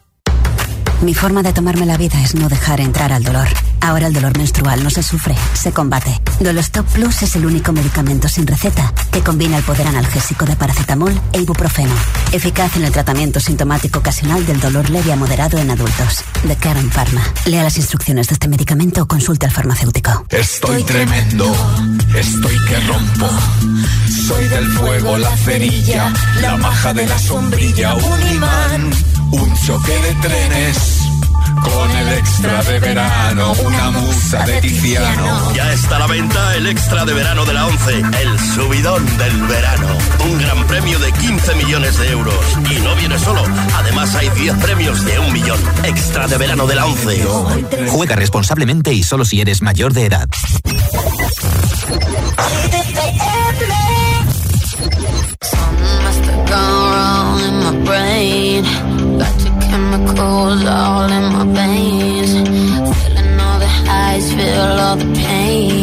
Mi 1.02 1.14
forma 1.14 1.42
de 1.42 1.54
tomarme 1.54 1.86
la 1.86 1.96
vida 1.96 2.22
es 2.22 2.34
no 2.34 2.50
dejar 2.50 2.78
entrar 2.78 3.10
al 3.10 3.24
dolor. 3.24 3.48
Ahora 3.80 4.06
el 4.06 4.12
dolor 4.12 4.36
menstrual 4.36 4.84
no 4.84 4.90
se 4.90 5.02
sufre, 5.02 5.34
se 5.54 5.72
combate. 5.72 6.20
Dolostop 6.40 6.86
Plus 6.92 7.22
es 7.22 7.36
el 7.36 7.46
único 7.46 7.72
medicamento 7.72 8.28
sin 8.28 8.46
receta 8.46 8.92
que 9.10 9.22
combina 9.22 9.56
el 9.56 9.62
poder 9.62 9.86
analgésico 9.86 10.44
de 10.44 10.56
paracetamol 10.56 11.18
e 11.32 11.40
ibuprofeno. 11.40 11.94
Eficaz 12.32 12.76
en 12.76 12.84
el 12.84 12.92
tratamiento 12.92 13.40
sintomático 13.40 14.00
ocasional 14.00 14.44
del 14.44 14.60
dolor 14.60 14.90
leve 14.90 15.10
a 15.10 15.16
moderado 15.16 15.56
en 15.58 15.70
adultos. 15.70 16.22
De 16.44 16.54
Karen 16.56 16.90
Pharma. 16.90 17.22
Lea 17.46 17.62
las 17.62 17.78
instrucciones 17.78 18.28
de 18.28 18.34
este 18.34 18.48
medicamento 18.48 19.02
o 19.02 19.06
consulte 19.06 19.46
al 19.46 19.52
farmacéutico. 19.52 20.26
Estoy 20.28 20.82
tremendo, 20.84 21.50
estoy 22.14 22.56
que 22.68 22.80
rompo. 22.80 23.28
Soy 24.26 24.48
del 24.48 24.66
fuego, 24.72 25.16
la 25.16 25.34
cerilla, 25.38 26.12
la 26.42 26.58
maja 26.58 26.92
de 26.92 27.06
la 27.06 27.18
sombrilla, 27.18 27.94
un 27.94 28.34
imán, 28.34 28.90
un 29.32 29.54
choque 29.54 29.92
de 29.92 30.14
trenes. 30.16 30.96
Con 31.62 31.90
el 31.90 32.08
extra 32.18 32.62
de 32.62 32.78
verano, 32.80 33.52
una 33.64 33.90
musa 33.90 34.44
de 34.44 34.60
Tiziano. 34.60 35.52
Ya 35.54 35.72
está 35.72 35.96
a 35.96 35.98
la 36.00 36.06
venta 36.06 36.56
el 36.56 36.66
extra 36.66 37.04
de 37.04 37.12
verano 37.12 37.44
de 37.44 37.52
la 37.52 37.66
11, 37.66 38.02
el 38.22 38.38
subidón 38.54 39.04
del 39.18 39.42
verano. 39.42 39.88
Un 40.30 40.38
gran 40.38 40.66
premio 40.66 40.98
de 40.98 41.12
15 41.12 41.54
millones 41.56 41.98
de 41.98 42.10
euros. 42.12 42.34
Y 42.70 42.80
no 42.80 42.94
viene 42.96 43.18
solo, 43.18 43.42
además 43.74 44.14
hay 44.14 44.28
10 44.30 44.56
premios 44.56 45.04
de 45.04 45.18
un 45.18 45.32
millón. 45.32 45.60
Extra 45.84 46.28
de 46.28 46.38
verano 46.38 46.66
de 46.66 46.74
la 46.76 46.86
11. 46.86 47.26
Juega 47.88 48.16
responsablemente 48.16 48.92
y 48.92 49.02
solo 49.02 49.24
si 49.24 49.40
eres 49.40 49.60
mayor 49.60 49.92
de 49.92 50.06
edad. 50.06 50.28
Something 55.42 56.04
must 56.04 56.24
have 56.24 56.46
gone 56.48 56.92
wrong 56.92 57.40
in 57.40 57.54
my 57.60 57.84
brain. 57.84 58.64
Got 60.20 60.66
all 60.66 61.10
in 61.10 61.32
my 61.32 61.44
veins. 61.54 62.32
Feeling 62.32 63.40
all 63.40 63.58
the 63.58 63.66
highs, 63.66 64.34
feel 64.34 64.80
all 64.84 64.96
the 64.96 65.10
pain. 65.18 65.79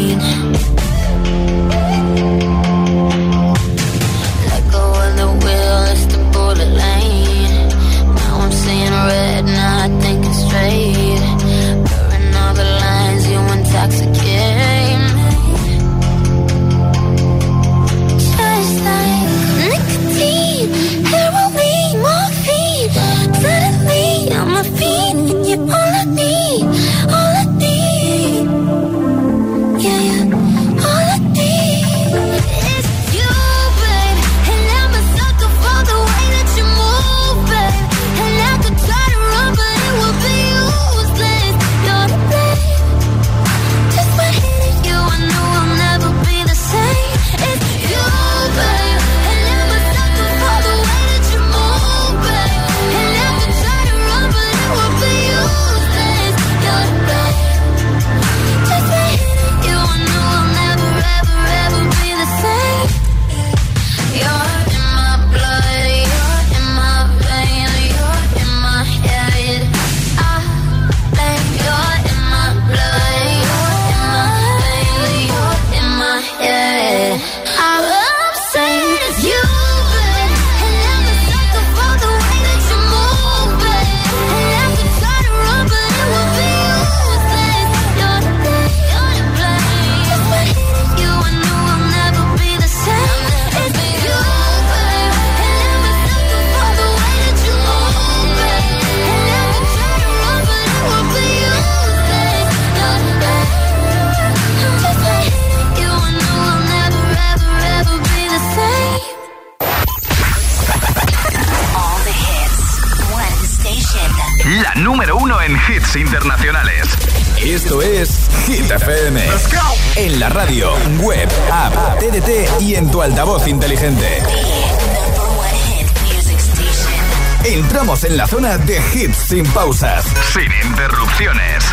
Entramos 127.47 128.03
en 128.03 128.17
la 128.17 128.27
zona 128.27 128.57
de 128.57 128.77
hits 128.93 129.15
sin 129.29 129.45
pausas, 129.53 130.03
sin 130.33 130.51
interrupciones. 130.69 131.63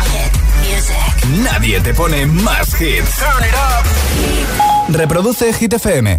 Nadie 1.43 1.81
te 1.81 1.93
pone 1.93 2.25
más 2.25 2.79
hits. 2.79 3.21
Reproduce 4.87 5.51
Hit 5.51 5.73
FM. 5.73 6.15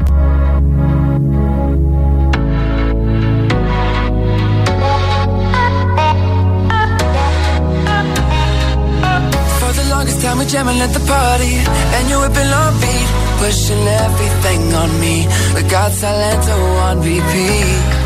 For 9.58 9.72
the 9.72 9.88
longest 9.88 10.20
time, 10.20 10.36
we're 10.36 10.44
jamming 10.44 10.82
at 10.82 10.92
the 10.92 11.00
party, 11.00 11.56
and 11.96 12.10
you 12.10 12.20
whipping 12.20 12.52
on 12.52 12.78
beat, 12.78 13.08
pushing 13.38 13.88
everything 14.04 14.74
on 14.74 15.00
me. 15.00 15.26
We 15.54 15.62
got 15.62 15.92
Salento 15.92 16.56
on 16.90 17.00
repeat. 17.00 18.05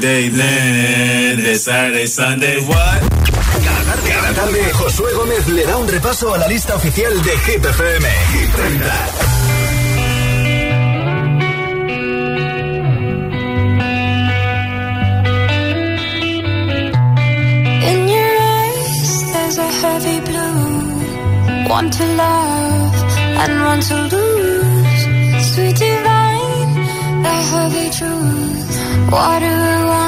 Friday, 0.00 1.54
Saturday, 1.56 2.06
Sunday. 2.06 2.60
Cada 2.60 3.84
tarde, 3.84 4.08
cada 4.08 4.32
tarde, 4.32 4.72
Josué 4.72 5.12
Gómez 5.12 5.48
le 5.48 5.66
da 5.66 5.76
un 5.76 5.88
repaso 5.88 6.32
a 6.32 6.38
la 6.38 6.46
lista 6.46 6.76
oficial 6.76 7.20
de 7.20 7.30
Hit 7.38 7.64
FM. 7.64 8.08
Hit 8.32 8.50
30. 8.52 9.38
heavy 19.80 20.20
blue. 20.20 21.68
Want 21.68 21.92
to 21.92 22.04
love 22.04 22.94
and 23.42 23.52
want 23.62 23.82
to 23.82 23.96
lose. 24.14 25.02
Sweet 25.54 25.76
divine, 25.76 26.74
the 27.22 27.34
heavy 27.50 27.90
truth. 27.90 28.37
Water 29.10 30.07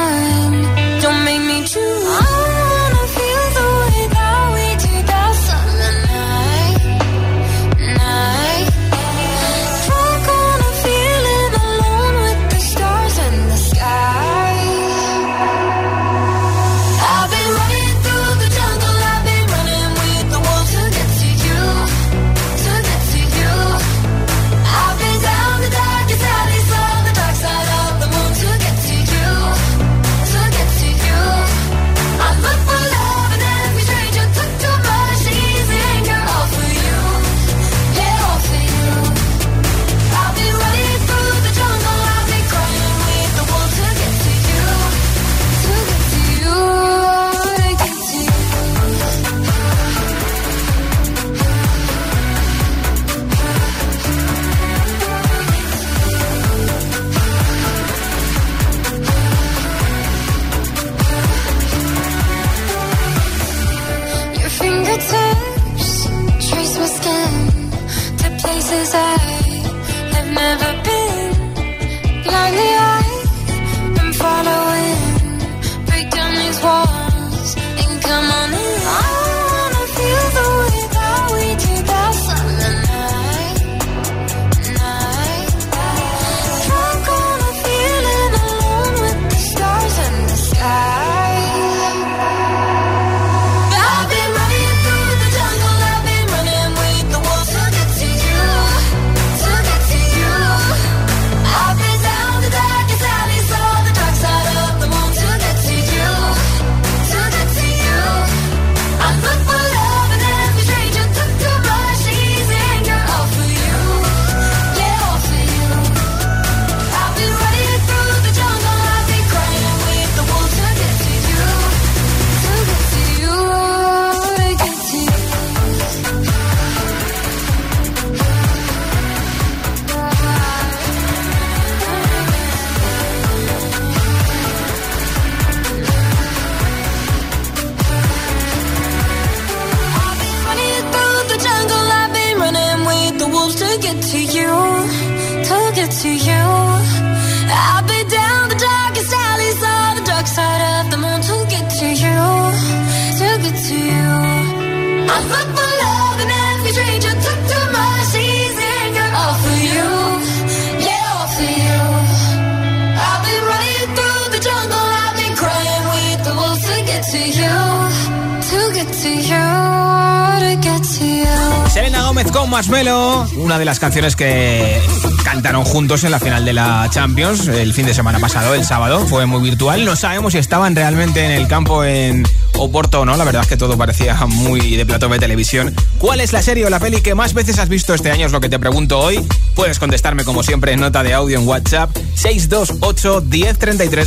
Selena 171.81 172.00
Gómez 172.21 172.33
con 172.33 172.51
Masmelo, 172.51 173.27
una 173.37 173.59
de 173.59 173.65
las 173.65 173.81
canciones 173.81 174.15
que 174.15 174.79
cantaron 175.25 175.65
juntos 175.65 176.05
en 176.05 176.11
la 176.11 176.19
final 176.19 176.45
de 176.45 176.53
la 176.53 176.87
Champions 176.91 177.49
el 177.49 177.73
fin 177.73 177.87
de 177.87 177.95
semana 177.95 178.19
pasado, 178.19 178.55
el 178.55 178.65
sábado. 178.65 179.07
Fue 179.07 179.25
muy 179.25 179.41
virtual. 179.41 179.87
No 179.87 179.97
sabemos 179.97 180.33
si 180.33 180.39
estaban 180.39 180.77
realmente 180.77 181.25
en 181.25 181.31
el 181.31 181.49
campo 181.49 181.83
en 181.83 182.27
Oporto 182.59 183.01
o 183.01 183.05
no. 183.07 183.17
La 183.17 183.25
verdad 183.25 183.43
es 183.43 183.49
que 183.49 183.57
todo 183.57 183.79
parecía 183.79 184.15
muy 184.27 184.77
de 184.77 184.85
plato 184.85 185.09
de 185.09 185.19
televisión. 185.19 185.75
¿Cuál 185.99 186.21
es 186.21 186.33
la 186.35 186.43
serie 186.43 186.67
o 186.67 186.71
la 186.71 186.79
peli 186.79 187.01
que 187.01 187.15
más 187.15 187.33
veces 187.33 187.59
has 187.59 187.71
visto 187.71 187.95
este 187.95 188.11
año? 188.11 188.27
Es 188.27 188.33
lo 188.33 188.41
que 188.41 188.51
te 188.51 188.59
pregunto 188.59 188.99
hoy. 188.99 189.27
Puedes 189.55 189.79
contestarme 189.79 190.25
como 190.25 190.43
siempre 190.43 190.73
en 190.73 190.81
nota 190.81 191.03
de 191.03 191.15
audio 191.15 191.39
en 191.39 191.49
WhatsApp 191.49 191.97
628 192.17 193.23
10 193.23 193.59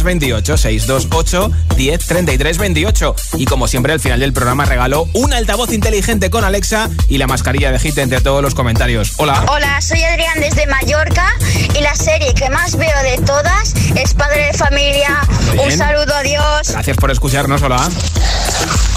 28. 0.04 0.58
628 0.58 1.52
10 1.76 2.58
28. 2.60 3.16
Y 3.38 3.46
como 3.46 3.68
siempre 3.68 3.94
al 3.94 4.00
final 4.00 4.20
del 4.20 4.34
programa 4.34 4.66
regalo 4.66 5.08
un 5.14 5.34
altavoz 5.34 5.74
inteligente 5.74 6.30
con 6.30 6.44
Alexa 6.44 6.92
y 7.10 7.18
la 7.18 7.26
mascarilla 7.26 7.72
de 7.72 7.80
hit 7.80 8.03
entre 8.04 8.20
todos 8.20 8.42
los 8.42 8.54
comentarios. 8.54 9.14
Hola. 9.18 9.46
Hola, 9.48 9.82
soy 9.82 10.04
Adrián 10.04 10.40
desde 10.40 10.68
Mallorca 10.68 11.26
y 11.74 11.82
la 11.82 11.96
serie 11.96 12.34
que 12.34 12.50
más 12.50 12.76
veo 12.76 13.04
de 13.04 13.18
todas 13.26 13.74
es 13.96 14.14
Padre 14.14 14.48
de 14.48 14.54
Familia. 14.54 15.22
Un 15.64 15.72
saludo, 15.72 16.14
adiós. 16.14 16.70
Gracias 16.72 16.98
por 16.98 17.12
escucharnos, 17.12 17.62
hola. 17.62 17.90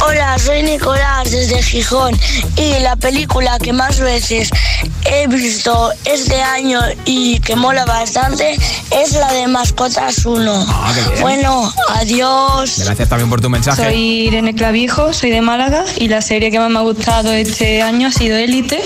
Hola, 0.05 0.39
soy 0.39 0.63
Nicolás 0.63 1.31
desde 1.31 1.63
Gijón 1.63 2.19
y 2.57 2.81
la 2.81 2.97
película 2.97 3.59
que 3.59 3.73
más 3.73 3.99
veces 4.01 4.51
he 5.05 5.27
visto 5.27 5.91
este 6.05 6.43
año 6.43 6.81
y 7.05 7.41
que 7.41 7.57
mola 7.57 7.85
bastante 7.85 8.57
es 8.91 9.13
la 9.13 9.33
de 9.33 9.47
Mascotas 9.47 10.27
1. 10.27 10.67
Ah, 10.69 10.95
bueno, 11.21 11.73
adiós. 11.89 12.81
Gracias 12.85 13.09
también 13.09 13.31
por 13.31 13.41
tu 13.41 13.49
mensaje. 13.49 13.85
Soy 13.85 14.27
Irene 14.27 14.55
Clavijo, 14.55 15.13
soy 15.13 15.31
de 15.31 15.41
Málaga 15.41 15.85
y 15.97 16.09
la 16.09 16.21
serie 16.21 16.51
que 16.51 16.59
más 16.59 16.71
me 16.71 16.79
ha 16.79 16.83
gustado 16.83 17.33
este 17.33 17.83
año 17.83 18.09
ha 18.09 18.13
sido 18.13 18.37
Élite 18.37 18.83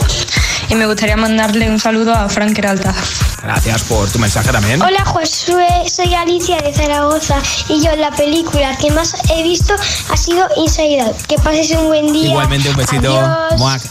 y 0.69 0.75
me 0.75 0.87
gustaría 0.87 1.17
mandarle 1.17 1.69
un 1.69 1.79
saludo 1.81 2.15
a 2.15 2.29
Frank 2.29 2.57
Heralta. 2.57 2.95
Gracias 3.43 3.83
por 3.85 4.09
tu 4.11 4.19
mensaje 4.19 4.53
también. 4.53 4.81
Hola 4.83 5.05
Josué, 5.05 5.67
soy 5.89 6.15
Alicia 6.15 6.59
de 6.59 6.73
Zaragoza 6.73 7.43
y 7.69 7.83
yo 7.85 7.95
la 7.97 8.11
película 8.11 8.77
que 8.77 8.91
más 8.91 9.15
he 9.31 9.43
visto 9.43 9.75
ha 10.11 10.17
sido 10.17 10.47
Inside 10.57 11.03
Out. 11.03 11.17
Que 11.27 11.37
pases 11.37 11.71
un 11.73 11.87
buen 11.87 12.13
día. 12.13 12.31
Igualmente 12.31 12.71
un 12.71 12.77
besito. 12.77 13.19
Adiós. 13.19 13.83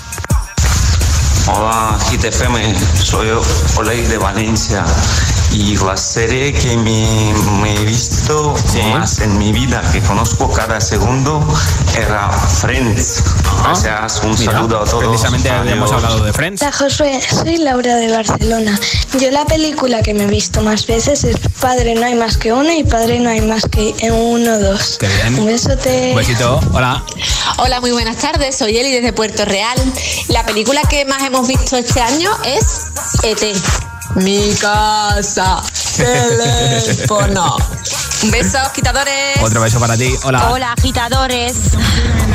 Hola, 1.47 1.97
GTFM, 2.11 2.75
soy 3.03 3.29
Oleg 3.77 4.07
de 4.07 4.17
Valencia 4.17 4.85
y 5.51 5.75
la 5.77 5.97
serie 5.97 6.53
que 6.53 6.77
me, 6.77 7.33
me 7.61 7.75
he 7.75 7.85
visto 7.85 8.55
más 8.91 9.19
en 9.19 9.37
mi 9.37 9.51
vida, 9.51 9.81
que 9.91 9.99
conozco 10.01 10.51
cada 10.51 10.79
segundo, 10.79 11.45
era 11.97 12.29
Friends. 12.29 13.23
Gracias, 13.63 14.21
un 14.23 14.37
Mira, 14.37 14.51
saludo 14.51 14.81
a 14.81 14.85
todos. 14.85 15.03
Precisamente 15.05 15.49
Adiós. 15.49 15.61
habíamos 15.61 15.91
hablado 15.91 16.23
de 16.23 16.33
Friends. 16.33 16.61
Hola 16.61 16.71
Josué, 16.71 17.19
soy 17.21 17.57
Laura 17.57 17.95
de 17.95 18.11
Barcelona. 18.11 18.79
Yo 19.19 19.31
la 19.31 19.45
película 19.45 20.01
que 20.01 20.13
me 20.13 20.23
he 20.25 20.27
visto 20.27 20.61
más 20.61 20.85
veces 20.85 21.23
es 21.23 21.37
Padre 21.59 21.95
no 21.95 22.05
hay 22.05 22.15
más 22.15 22.37
que 22.37 22.53
uno 22.53 22.71
y 22.71 22.83
Padre 22.83 23.19
no 23.19 23.29
hay 23.29 23.41
más 23.41 23.63
que 23.65 23.93
uno 24.11 24.59
dos. 24.59 24.97
Qué 24.99 25.07
bien. 25.07 25.39
Un 25.39 25.45
besote. 25.47 26.11
Un 26.11 26.17
besito. 26.17 26.59
Hola. 26.73 27.03
Hola, 27.57 27.81
muy 27.81 27.91
buenas 27.91 28.17
tardes. 28.17 28.55
Soy 28.55 28.77
Eli 28.77 28.91
desde 28.91 29.13
Puerto 29.13 29.45
Real. 29.45 29.77
La 30.29 30.45
película 30.45 30.81
que 30.89 31.05
más 31.05 31.23
hemos 31.23 31.47
visto 31.47 31.75
este 31.75 32.01
año 32.01 32.31
es 32.45 32.87
ET. 33.23 33.88
Mi 34.15 34.53
casa, 34.55 35.61
teléfono. 35.95 37.55
Un 38.21 38.31
beso, 38.31 38.57
quitadores. 38.75 39.41
Otro 39.41 39.61
beso 39.61 39.79
para 39.79 39.95
ti. 39.95 40.13
Hola. 40.23 40.49
Hola 40.51 40.73
agitadores, 40.77 41.53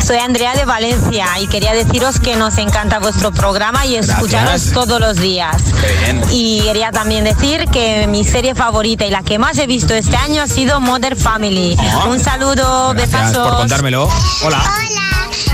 soy 0.03 0.17
Andrea 0.17 0.55
de 0.55 0.65
Valencia 0.65 1.27
y 1.41 1.47
quería 1.47 1.75
deciros 1.75 2.21
que 2.21 2.37
nos 2.37 2.57
encanta 2.57 3.01
vuestro 3.01 3.33
programa 3.33 3.85
y 3.85 3.97
escucharos 3.97 4.71
todos 4.73 4.99
los 4.99 5.17
días. 5.19 5.57
Qué 5.81 5.93
bien. 6.13 6.23
Y 6.31 6.61
quería 6.63 6.91
también 6.91 7.25
decir 7.25 7.67
que 7.69 8.07
mi 8.07 8.25
serie 8.25 8.55
favorita 8.55 9.05
y 9.05 9.11
la 9.11 9.23
que 9.23 9.39
más 9.39 9.59
he 9.59 9.67
visto 9.67 9.93
este 9.95 10.17
año 10.17 10.43
ha 10.43 10.47
sido 10.47 10.81
Mother 10.81 11.17
Family. 11.17 11.77
Un 12.09 12.19
saludo, 12.19 12.95
Gracias 12.95 13.11
besazos. 13.21 13.49
por 13.49 13.57
contármelo. 13.59 14.09
Hola. 14.43 14.63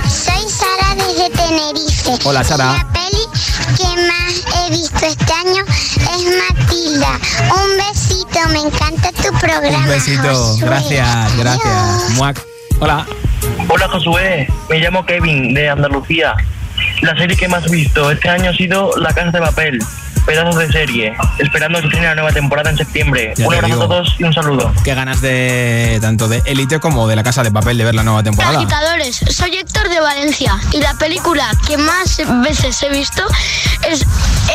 Soy 0.08 0.48
Sara 0.48 0.94
desde 0.94 1.30
Tenerife. 1.30 2.18
Hola, 2.24 2.44
Sara. 2.44 2.72
La 2.72 2.86
peli 2.92 3.18
que 3.76 3.84
más 4.06 4.19
he 4.70 4.72
visto 4.72 5.06
este 5.06 5.32
año 5.32 5.64
es 5.66 6.56
Matilda. 6.56 7.18
Un 7.50 7.76
besito, 7.76 8.48
me 8.52 8.60
encanta 8.60 9.10
tu 9.12 9.36
programa. 9.38 9.78
Un 9.78 9.88
besito. 9.88 10.22
Josué. 10.22 10.66
Gracias, 10.66 11.36
gracias. 11.38 12.10
Muac. 12.10 12.40
Hola. 12.80 13.06
Hola 13.68 13.88
Josué, 13.88 14.48
me 14.68 14.78
llamo 14.78 15.06
Kevin 15.06 15.54
de 15.54 15.70
Andalucía. 15.70 16.34
La 17.02 17.16
serie 17.16 17.36
que 17.36 17.48
más 17.48 17.70
visto 17.70 18.10
este 18.10 18.28
año 18.28 18.50
ha 18.50 18.54
sido 18.54 18.90
La 18.96 19.12
Casa 19.12 19.30
de 19.30 19.40
Papel, 19.40 19.78
pedazos 20.26 20.56
de 20.56 20.70
serie, 20.72 21.14
esperando 21.38 21.80
que 21.82 21.90
se 21.90 22.00
la 22.02 22.14
nueva 22.14 22.32
temporada 22.32 22.70
en 22.70 22.76
septiembre. 22.76 23.34
Ya 23.36 23.46
un 23.46 23.50
te 23.52 23.56
abrazo 23.58 23.74
digo. 23.74 23.84
a 23.84 23.88
todos 23.88 24.14
y 24.18 24.24
un 24.24 24.32
saludo. 24.32 24.72
Qué 24.84 24.94
ganas 24.94 25.20
de 25.20 25.98
tanto 26.00 26.28
de 26.28 26.42
Elite 26.44 26.78
como 26.80 27.06
de 27.08 27.16
la 27.16 27.22
Casa 27.22 27.42
de 27.42 27.50
Papel 27.50 27.78
de 27.78 27.84
ver 27.84 27.94
la 27.94 28.02
nueva 28.02 28.22
temporada. 28.22 28.58
Agitadores, 28.58 29.16
soy 29.30 29.56
Héctor 29.56 29.88
de 29.88 30.00
Valencia 30.00 30.58
y 30.72 30.80
la 30.80 30.94
película 30.94 31.50
que 31.66 31.76
más 31.76 32.20
veces 32.42 32.82
he 32.82 32.88
visto 32.90 33.22
es, 33.88 34.04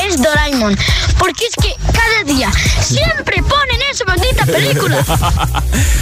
es 0.06 0.22
Doraemon. 0.22 0.78
Porque 1.18 1.46
es 1.46 1.56
que 1.56 1.76
cada 1.92 2.24
día 2.26 2.52
siempre 2.82 3.42
ponen 3.44 3.80
esa 3.92 4.06
maldita 4.06 4.46
película. 4.46 5.04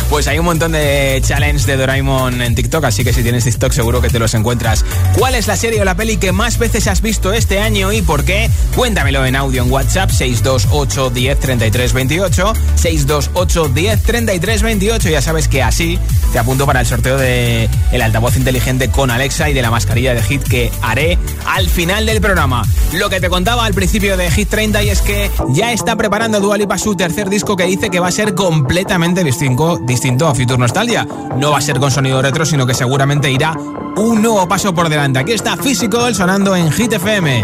Pues 0.09 0.27
hay 0.27 0.37
un 0.37 0.45
montón 0.45 0.73
de 0.73 1.19
challenge 1.25 1.65
de 1.65 1.75
Doraemon 1.75 2.39
en 2.43 2.53
TikTok, 2.53 2.83
así 2.85 3.03
que 3.03 3.13
si 3.13 3.23
tienes 3.23 3.45
TikTok 3.45 3.71
seguro 3.71 3.99
que 3.99 4.09
te 4.09 4.19
los 4.19 4.35
encuentras. 4.35 4.85
¿Cuál 5.17 5.33
es 5.33 5.47
la 5.47 5.55
serie 5.57 5.81
o 5.81 5.85
la 5.85 5.95
peli 5.95 6.17
que 6.17 6.31
más 6.31 6.59
veces 6.59 6.85
has 6.85 7.01
visto 7.01 7.33
este 7.33 7.59
año 7.59 7.91
y 7.91 8.03
por 8.03 8.23
qué? 8.23 8.51
Cuéntamelo 8.75 9.25
en 9.25 9.35
audio 9.35 9.52
en 9.57 9.71
WhatsApp 9.71 10.09
628 10.09 11.09
10 11.09 11.39
33 11.39 11.93
28 11.93 12.53
628 12.75 13.69
10 13.69 14.03
33 14.03 14.61
28. 14.63 15.09
Ya 15.09 15.21
sabes 15.21 15.47
que 15.47 15.63
así 15.63 15.99
te 16.31 16.39
apunto 16.39 16.65
para 16.65 16.81
el 16.81 16.85
sorteo 16.85 17.17
de 17.17 17.69
el 17.91 18.01
altavoz 18.01 18.37
inteligente 18.37 18.89
con 18.89 19.11
Alexa 19.11 19.49
y 19.49 19.53
de 19.53 19.61
la 19.61 19.71
mascarilla 19.71 20.13
de 20.13 20.21
Hit 20.21 20.43
que 20.43 20.71
haré 20.81 21.17
al 21.45 21.69
final 21.69 22.05
del 22.05 22.21
programa. 22.21 22.63
Lo 22.93 23.09
que 23.09 23.19
te 23.19 23.29
contaba 23.29 23.65
al 23.65 23.73
principio 23.73 24.17
de 24.17 24.29
Hit 24.31 24.49
30 24.49 24.83
y 24.83 24.89
es 24.89 25.01
que 25.01 25.31
ya 25.49 25.71
está 25.71 25.95
preparando 25.95 26.39
Dua 26.39 26.57
Lipa 26.57 26.77
su 26.77 26.95
tercer 26.95 27.29
disco 27.29 27.55
que 27.55 27.65
dice 27.65 27.89
que 27.89 27.99
va 27.99 28.07
a 28.07 28.11
ser 28.11 28.35
completamente 28.35 29.23
distinto, 29.23 29.77
distinto 29.77 30.27
a 30.27 30.35
Future 30.35 30.57
Nostalgia. 30.57 31.07
No 31.37 31.51
va 31.51 31.57
a 31.57 31.61
ser 31.61 31.79
con 31.79 31.91
sonido 31.91 32.21
retro, 32.21 32.45
sino 32.45 32.65
que 32.65 32.73
seguramente 32.73 33.31
irá 33.31 33.55
un 33.95 34.21
nuevo 34.21 34.47
paso 34.47 34.73
por 34.73 34.89
delante. 34.89 35.19
Aquí 35.19 35.33
está 35.33 35.57
Physical 35.57 36.15
sonando 36.15 36.55
en 36.55 36.71
Hit 36.71 36.93
FM. 36.93 37.43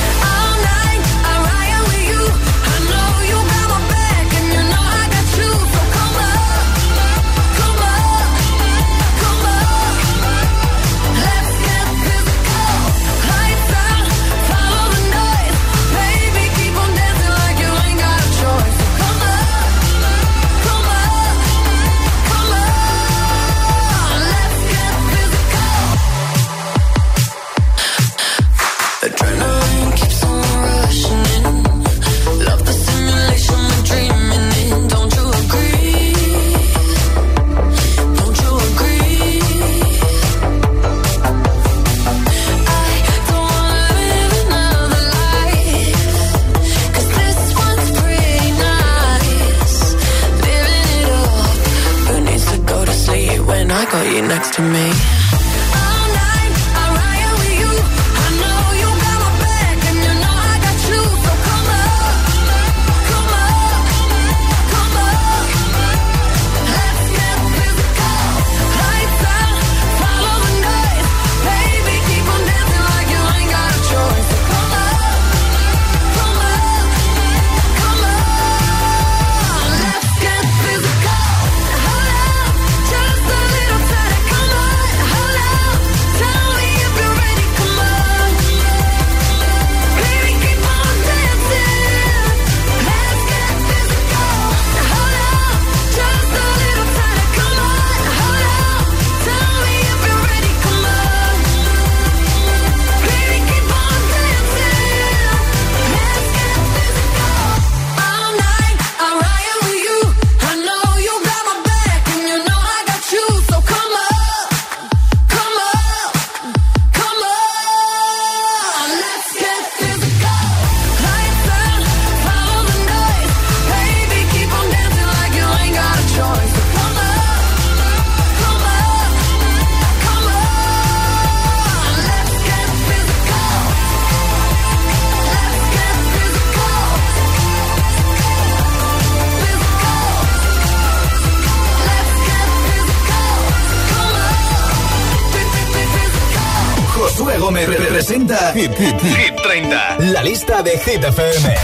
Hit 150.91 151.05
FM. 151.05 151.55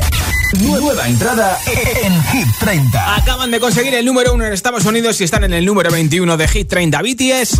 Nueva 0.61 1.05
entrada 1.05 1.59
en 2.01 2.23
Hit 2.27 2.47
30. 2.59 3.15
Acaban 3.15 3.51
de 3.51 3.59
conseguir 3.59 3.93
el 3.95 4.05
número 4.05 4.33
1 4.33 4.45
en 4.45 4.53
Estados 4.53 4.85
Unidos 4.85 5.19
y 5.19 5.25
están 5.25 5.43
en 5.43 5.51
el 5.51 5.65
número 5.65 5.91
21 5.91 6.37
de 6.37 6.47
Hit 6.47 6.69
30. 6.69 7.01
BTS. 7.01 7.57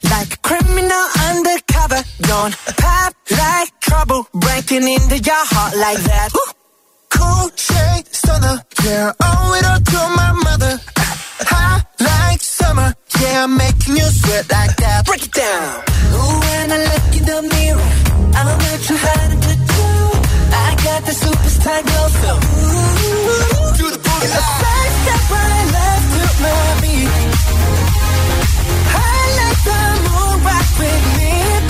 Like 0.00 0.40
criminal 0.40 1.06
undercover, 1.30 2.02
don't 2.20 2.56
pop 2.78 3.14
like 3.30 3.72
trouble 3.80 4.26
breaking 4.32 4.88
into 4.88 5.18
your 5.18 5.44
heart 5.52 5.76
like 5.76 5.98
that. 5.98 6.30
Cool 7.10 7.50
shade 7.54 8.06
stunner, 8.10 8.62
yeah, 8.84 9.12
oh, 9.20 9.50
owe 9.50 9.54
it 9.58 9.66
all 9.66 9.80
to 9.80 10.16
my 10.16 10.32
mother. 10.32 10.80
High 11.40 11.82
like 12.00 12.40
summer. 12.40 12.94
Yeah, 13.20 13.44
I'm 13.44 13.56
making 13.56 13.96
you 13.96 14.08
sweat 14.20 14.50
like 14.50 14.76
that. 14.76 15.06
Break 15.06 15.24
it 15.24 15.32
down. 15.32 15.82
Ooh, 16.12 16.40
when 16.44 16.72
I 16.72 16.78
look 16.90 17.16
in 17.18 17.24
the 17.24 17.38
mirror, 17.54 17.90
I'm 18.36 18.48
not 18.64 18.78
too 18.86 18.98
hard 18.98 19.30
to 19.32 19.52
do. 19.72 19.86
I 20.52 20.68
got 20.86 21.00
the 21.08 21.14
superstar 21.24 21.80
glow, 21.88 22.08
so 22.20 22.30
ooh, 22.36 23.72
do 23.78 23.86
the 23.94 24.00
booty. 24.04 24.26
It's 24.26 24.36
a 24.36 24.44
side 24.60 24.92
step 25.00 25.22
right 25.32 25.68
left 25.76 26.06
to 26.14 26.24
my 26.44 26.60
beat. 26.82 27.10
I 28.92 29.18
like 29.40 29.60
the 29.68 29.80
moon 30.04 30.36
rock 30.44 30.68
with 30.80 31.04
me. 31.16 31.65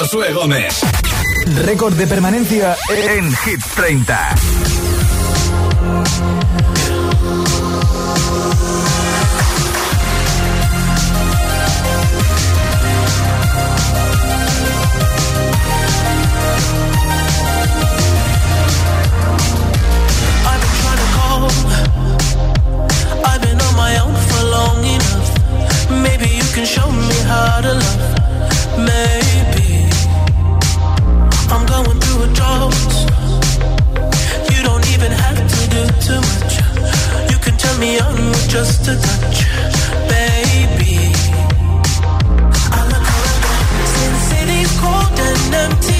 Josué 0.00 0.32
Gómez. 0.32 0.80
Récord 1.66 1.94
de 1.94 2.06
permanencia 2.06 2.74
en 2.88 3.30
Hit 3.44 3.60
30. 3.76 4.79
just 38.50 38.88
a 38.88 38.96
touch, 38.96 39.46
baby. 40.08 41.12
I 42.72 42.88
since 43.94 44.32
it 44.40 44.48
is 44.48 44.80
cold 44.80 45.20
and 45.20 45.54
empty. 45.54 45.99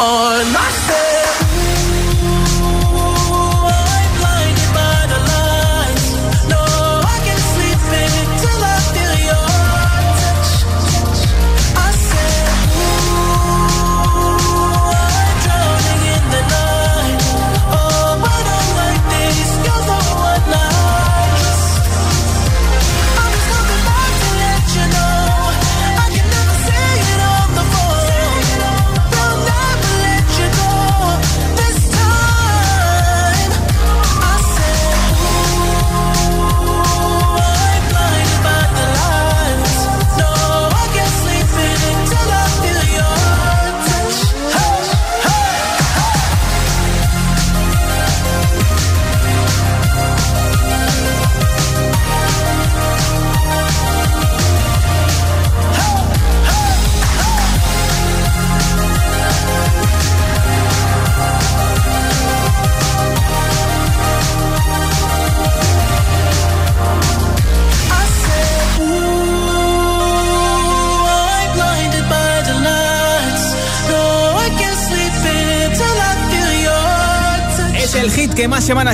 on 0.00 0.52
myself. 0.52 1.03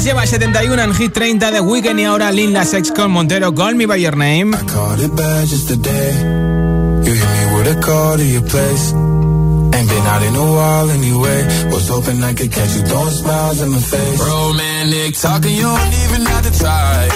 lleva 0.02 0.26
71 0.26 0.82
en 0.82 0.94
Hit 0.94 1.12
30 1.12 1.50
de 1.50 1.60
Weekend 1.60 2.00
y 2.00 2.04
ahora 2.04 2.32
Linda 2.32 2.64
Sex 2.64 2.90
con 2.90 3.10
Montero, 3.10 3.54
Call 3.54 3.74
Me 3.74 3.86
By 3.86 4.00
Your 4.00 4.16
Name. 4.16 4.56
I 4.56 4.64
called 4.66 5.00
it 5.00 5.14
bad 5.14 5.46
just 5.46 5.68
today. 5.68 6.12
You 7.04 7.12
hit 7.12 7.28
me 7.28 7.56
with 7.56 7.76
a 7.76 7.80
call 7.80 8.16
to 8.16 8.24
your 8.24 8.42
place. 8.42 8.92
Ain't 8.92 9.88
been 9.88 10.06
out 10.06 10.22
in 10.22 10.34
a 10.36 10.46
while 10.52 10.90
anyway. 10.90 11.44
Was 11.70 11.88
hoping 11.88 12.22
I 12.22 12.32
could 12.34 12.50
catch 12.50 12.74
you 12.76 12.82
throwing 12.82 13.10
smiles 13.10 13.60
in 13.60 13.70
my 13.70 13.78
face. 13.78 14.20
Romantic 14.20 15.14
talking, 15.20 15.54
you 15.54 15.62
don't 15.62 15.94
even 16.04 16.22
have 16.26 16.44
to 16.48 16.58
try. 16.58 17.08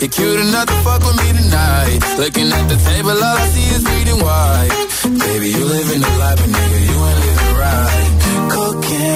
You're 0.00 0.08
cute 0.10 0.40
enough 0.40 0.66
to 0.66 0.76
fuck 0.84 1.02
with 1.04 1.16
me 1.16 1.28
tonight. 1.40 1.98
Looking 2.18 2.48
at 2.52 2.68
the 2.68 2.76
table, 2.76 3.10
all 3.10 3.38
see 3.52 3.68
is 3.74 3.84
bleeding 3.84 4.20
white. 4.24 4.70
Baby, 5.04 5.50
you 5.50 5.64
living 5.64 6.02
a 6.02 6.12
life, 6.18 6.38
but 6.40 6.48
nigga, 6.48 6.78
you 6.88 6.96
ain't 7.04 7.20
living 7.26 7.54
right. 7.58 8.10
Cocaine. 8.50 9.13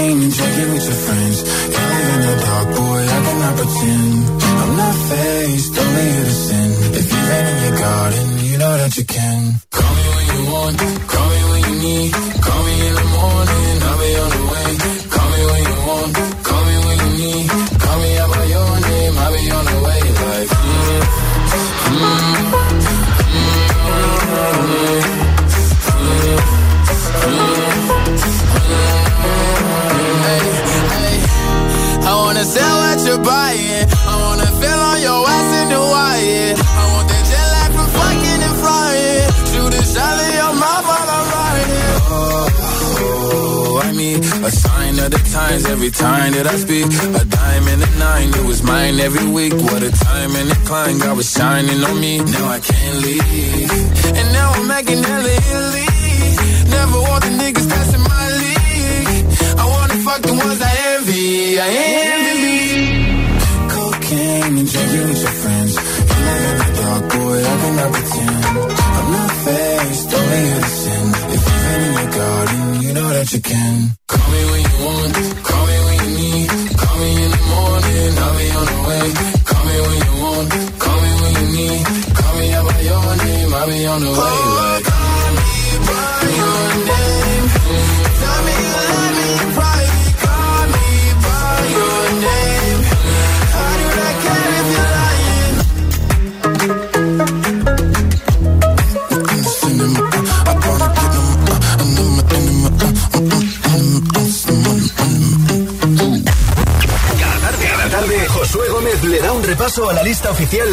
Now 52.31 52.47
I 52.47 52.61
can't 52.61 52.78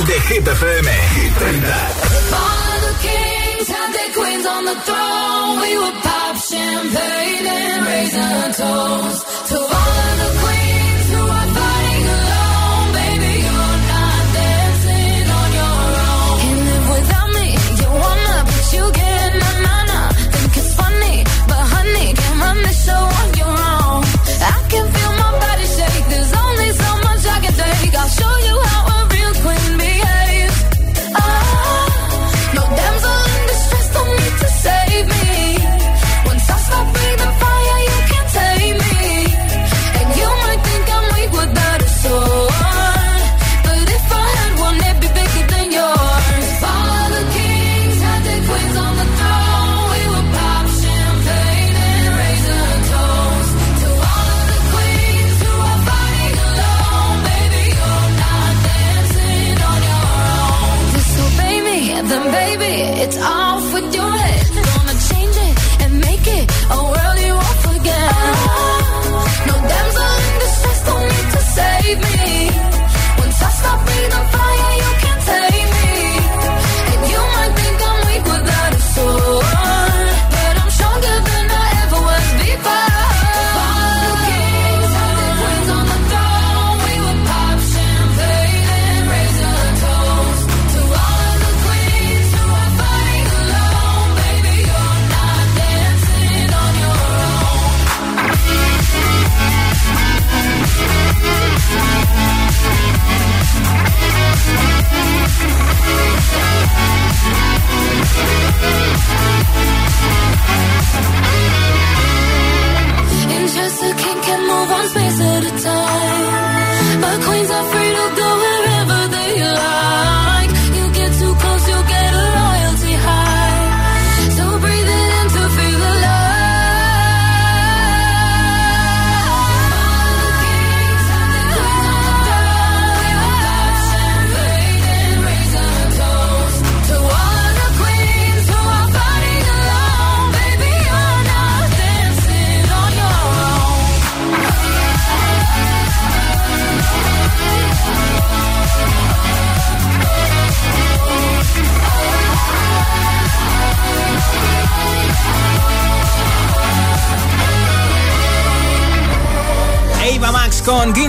de 0.05 0.19
Hit 0.27 0.47
FM. 0.47 0.87
Hit 1.15 1.33
30. 1.33 1.61
Father 2.33 2.93
kings 3.05 3.67
had 3.67 3.89
their 3.93 4.11
queens 4.17 4.45
on 4.45 4.65
the 4.65 4.75
throne. 4.87 5.59
We 5.61 5.77
would 5.81 5.97
pop 6.03 6.35
champagne 6.37 7.47
and 7.47 7.85
raise 7.85 8.15
a 8.15 8.31
toast 8.61 9.21
to 9.49 9.57
all 9.57 10.11
the 10.21 10.29
queens. 10.41 10.84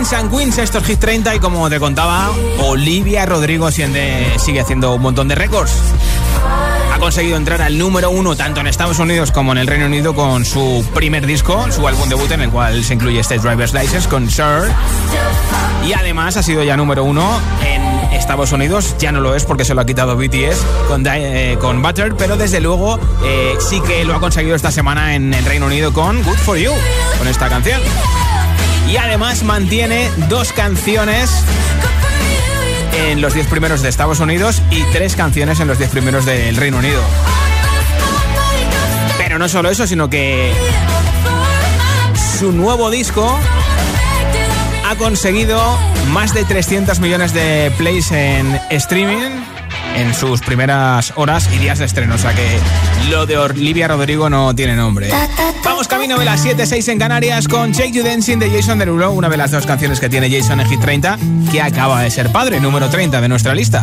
Kings 0.08 0.20
and 0.20 0.30
Queens, 0.30 0.58
estos 0.58 0.84
Hit 0.84 1.00
30 1.00 1.34
y 1.34 1.38
como 1.40 1.68
te 1.68 1.80
contaba, 1.80 2.30
Olivia 2.60 3.26
Rodrigo 3.26 3.68
sigue 3.72 4.60
haciendo 4.60 4.94
un 4.94 5.02
montón 5.02 5.26
de 5.26 5.34
récords. 5.34 5.72
Ha 6.94 6.98
conseguido 7.00 7.36
entrar 7.36 7.60
al 7.60 7.76
número 7.76 8.10
uno 8.10 8.36
tanto 8.36 8.60
en 8.60 8.68
Estados 8.68 9.00
Unidos 9.00 9.32
como 9.32 9.50
en 9.50 9.58
el 9.58 9.66
Reino 9.66 9.86
Unido 9.86 10.14
con 10.14 10.44
su 10.44 10.86
primer 10.94 11.26
disco, 11.26 11.66
su 11.72 11.88
álbum 11.88 12.08
debut 12.08 12.30
en 12.30 12.42
el 12.42 12.50
cual 12.50 12.84
se 12.84 12.94
incluye 12.94 13.18
este 13.18 13.38
Driver's 13.38 13.74
License 13.74 14.08
con 14.08 14.30
Sir. 14.30 14.70
Y 15.84 15.92
además 15.92 16.36
ha 16.36 16.42
sido 16.44 16.62
ya 16.62 16.76
número 16.76 17.02
uno 17.02 17.40
en 17.64 17.82
Estados 18.12 18.52
Unidos, 18.52 18.94
ya 19.00 19.10
no 19.10 19.20
lo 19.20 19.34
es 19.34 19.44
porque 19.44 19.64
se 19.64 19.74
lo 19.74 19.80
ha 19.80 19.86
quitado 19.86 20.16
BTS 20.16 20.64
con, 20.86 21.04
eh, 21.04 21.58
con 21.60 21.82
Butter, 21.82 22.14
pero 22.16 22.36
desde 22.36 22.60
luego 22.60 23.00
eh, 23.24 23.56
sí 23.58 23.80
que 23.80 24.04
lo 24.04 24.14
ha 24.14 24.20
conseguido 24.20 24.54
esta 24.54 24.70
semana 24.70 25.16
en 25.16 25.34
el 25.34 25.44
Reino 25.44 25.66
Unido 25.66 25.92
con 25.92 26.22
Good 26.22 26.38
For 26.38 26.56
You, 26.56 26.72
con 27.18 27.26
esta 27.26 27.48
canción 27.48 27.80
y 28.88 28.96
además 28.96 29.42
mantiene 29.42 30.10
dos 30.28 30.52
canciones 30.52 31.30
en 33.08 33.20
los 33.20 33.34
10 33.34 33.46
primeros 33.48 33.82
de 33.82 33.88
Estados 33.88 34.20
Unidos 34.20 34.62
y 34.70 34.82
tres 34.92 35.16
canciones 35.16 35.60
en 35.60 35.68
los 35.68 35.78
10 35.78 35.90
primeros 35.90 36.24
del 36.24 36.56
Reino 36.56 36.78
Unido. 36.78 37.00
Pero 39.18 39.38
no 39.38 39.48
solo 39.48 39.70
eso, 39.70 39.86
sino 39.86 40.08
que 40.08 40.52
su 42.38 42.52
nuevo 42.52 42.90
disco 42.90 43.38
ha 44.88 44.96
conseguido 44.96 45.60
más 46.12 46.32
de 46.32 46.44
300 46.44 47.00
millones 47.00 47.32
de 47.34 47.72
plays 47.76 48.12
en 48.12 48.60
streaming 48.70 49.55
en 49.96 50.14
sus 50.14 50.40
primeras 50.40 51.12
horas 51.16 51.48
y 51.54 51.58
días 51.58 51.78
de 51.78 51.86
estreno. 51.86 52.14
O 52.14 52.18
sea 52.18 52.34
que 52.34 52.58
lo 53.10 53.26
de 53.26 53.36
Olivia 53.38 53.88
Rodrigo 53.88 54.30
no 54.30 54.54
tiene 54.54 54.76
nombre. 54.76 55.10
Vamos 55.64 55.88
camino 55.88 56.18
de 56.18 56.24
las 56.24 56.44
7-6 56.44 56.92
en 56.92 56.98
Canarias 56.98 57.48
con 57.48 57.72
Shake 57.72 57.92
You 57.92 58.02
Dancing 58.04 58.38
de 58.38 58.50
Jason 58.50 58.78
Derulo, 58.78 59.12
una 59.12 59.28
de 59.28 59.36
las 59.36 59.50
dos 59.50 59.66
canciones 59.66 59.98
que 59.98 60.08
tiene 60.08 60.30
Jason 60.30 60.60
en 60.60 60.68
Hit 60.68 60.80
30, 60.80 61.18
que 61.50 61.60
acaba 61.60 62.02
de 62.02 62.10
ser 62.10 62.30
padre, 62.30 62.60
número 62.60 62.88
30 62.88 63.20
de 63.20 63.28
nuestra 63.28 63.54
lista. 63.54 63.82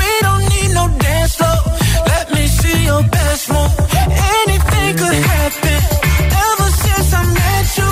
your 2.91 3.03
best 3.09 3.43
move. 3.53 3.73
Anything 4.39 4.91
could 5.01 5.19
happen. 5.33 5.79
Ever 6.47 6.69
since 6.83 7.09
I 7.19 7.23
met 7.39 7.67
you, 7.79 7.89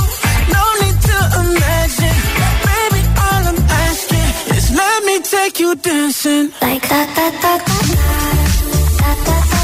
no 0.55 0.63
need 0.81 0.97
to 1.09 1.17
imagine. 1.43 2.19
Baby, 2.67 3.01
all 3.25 3.43
I'm 3.51 3.61
asking 3.85 4.31
is 4.57 4.65
let 4.81 4.97
me 5.07 5.15
take 5.35 5.55
you 5.63 5.71
dancing. 5.75 6.45
Like 6.61 6.83
da 6.91 7.01
da 7.17 7.27
da 7.43 7.53
da 7.67 7.77
da 8.99 9.11
da 9.25 9.35
da. 9.51 9.58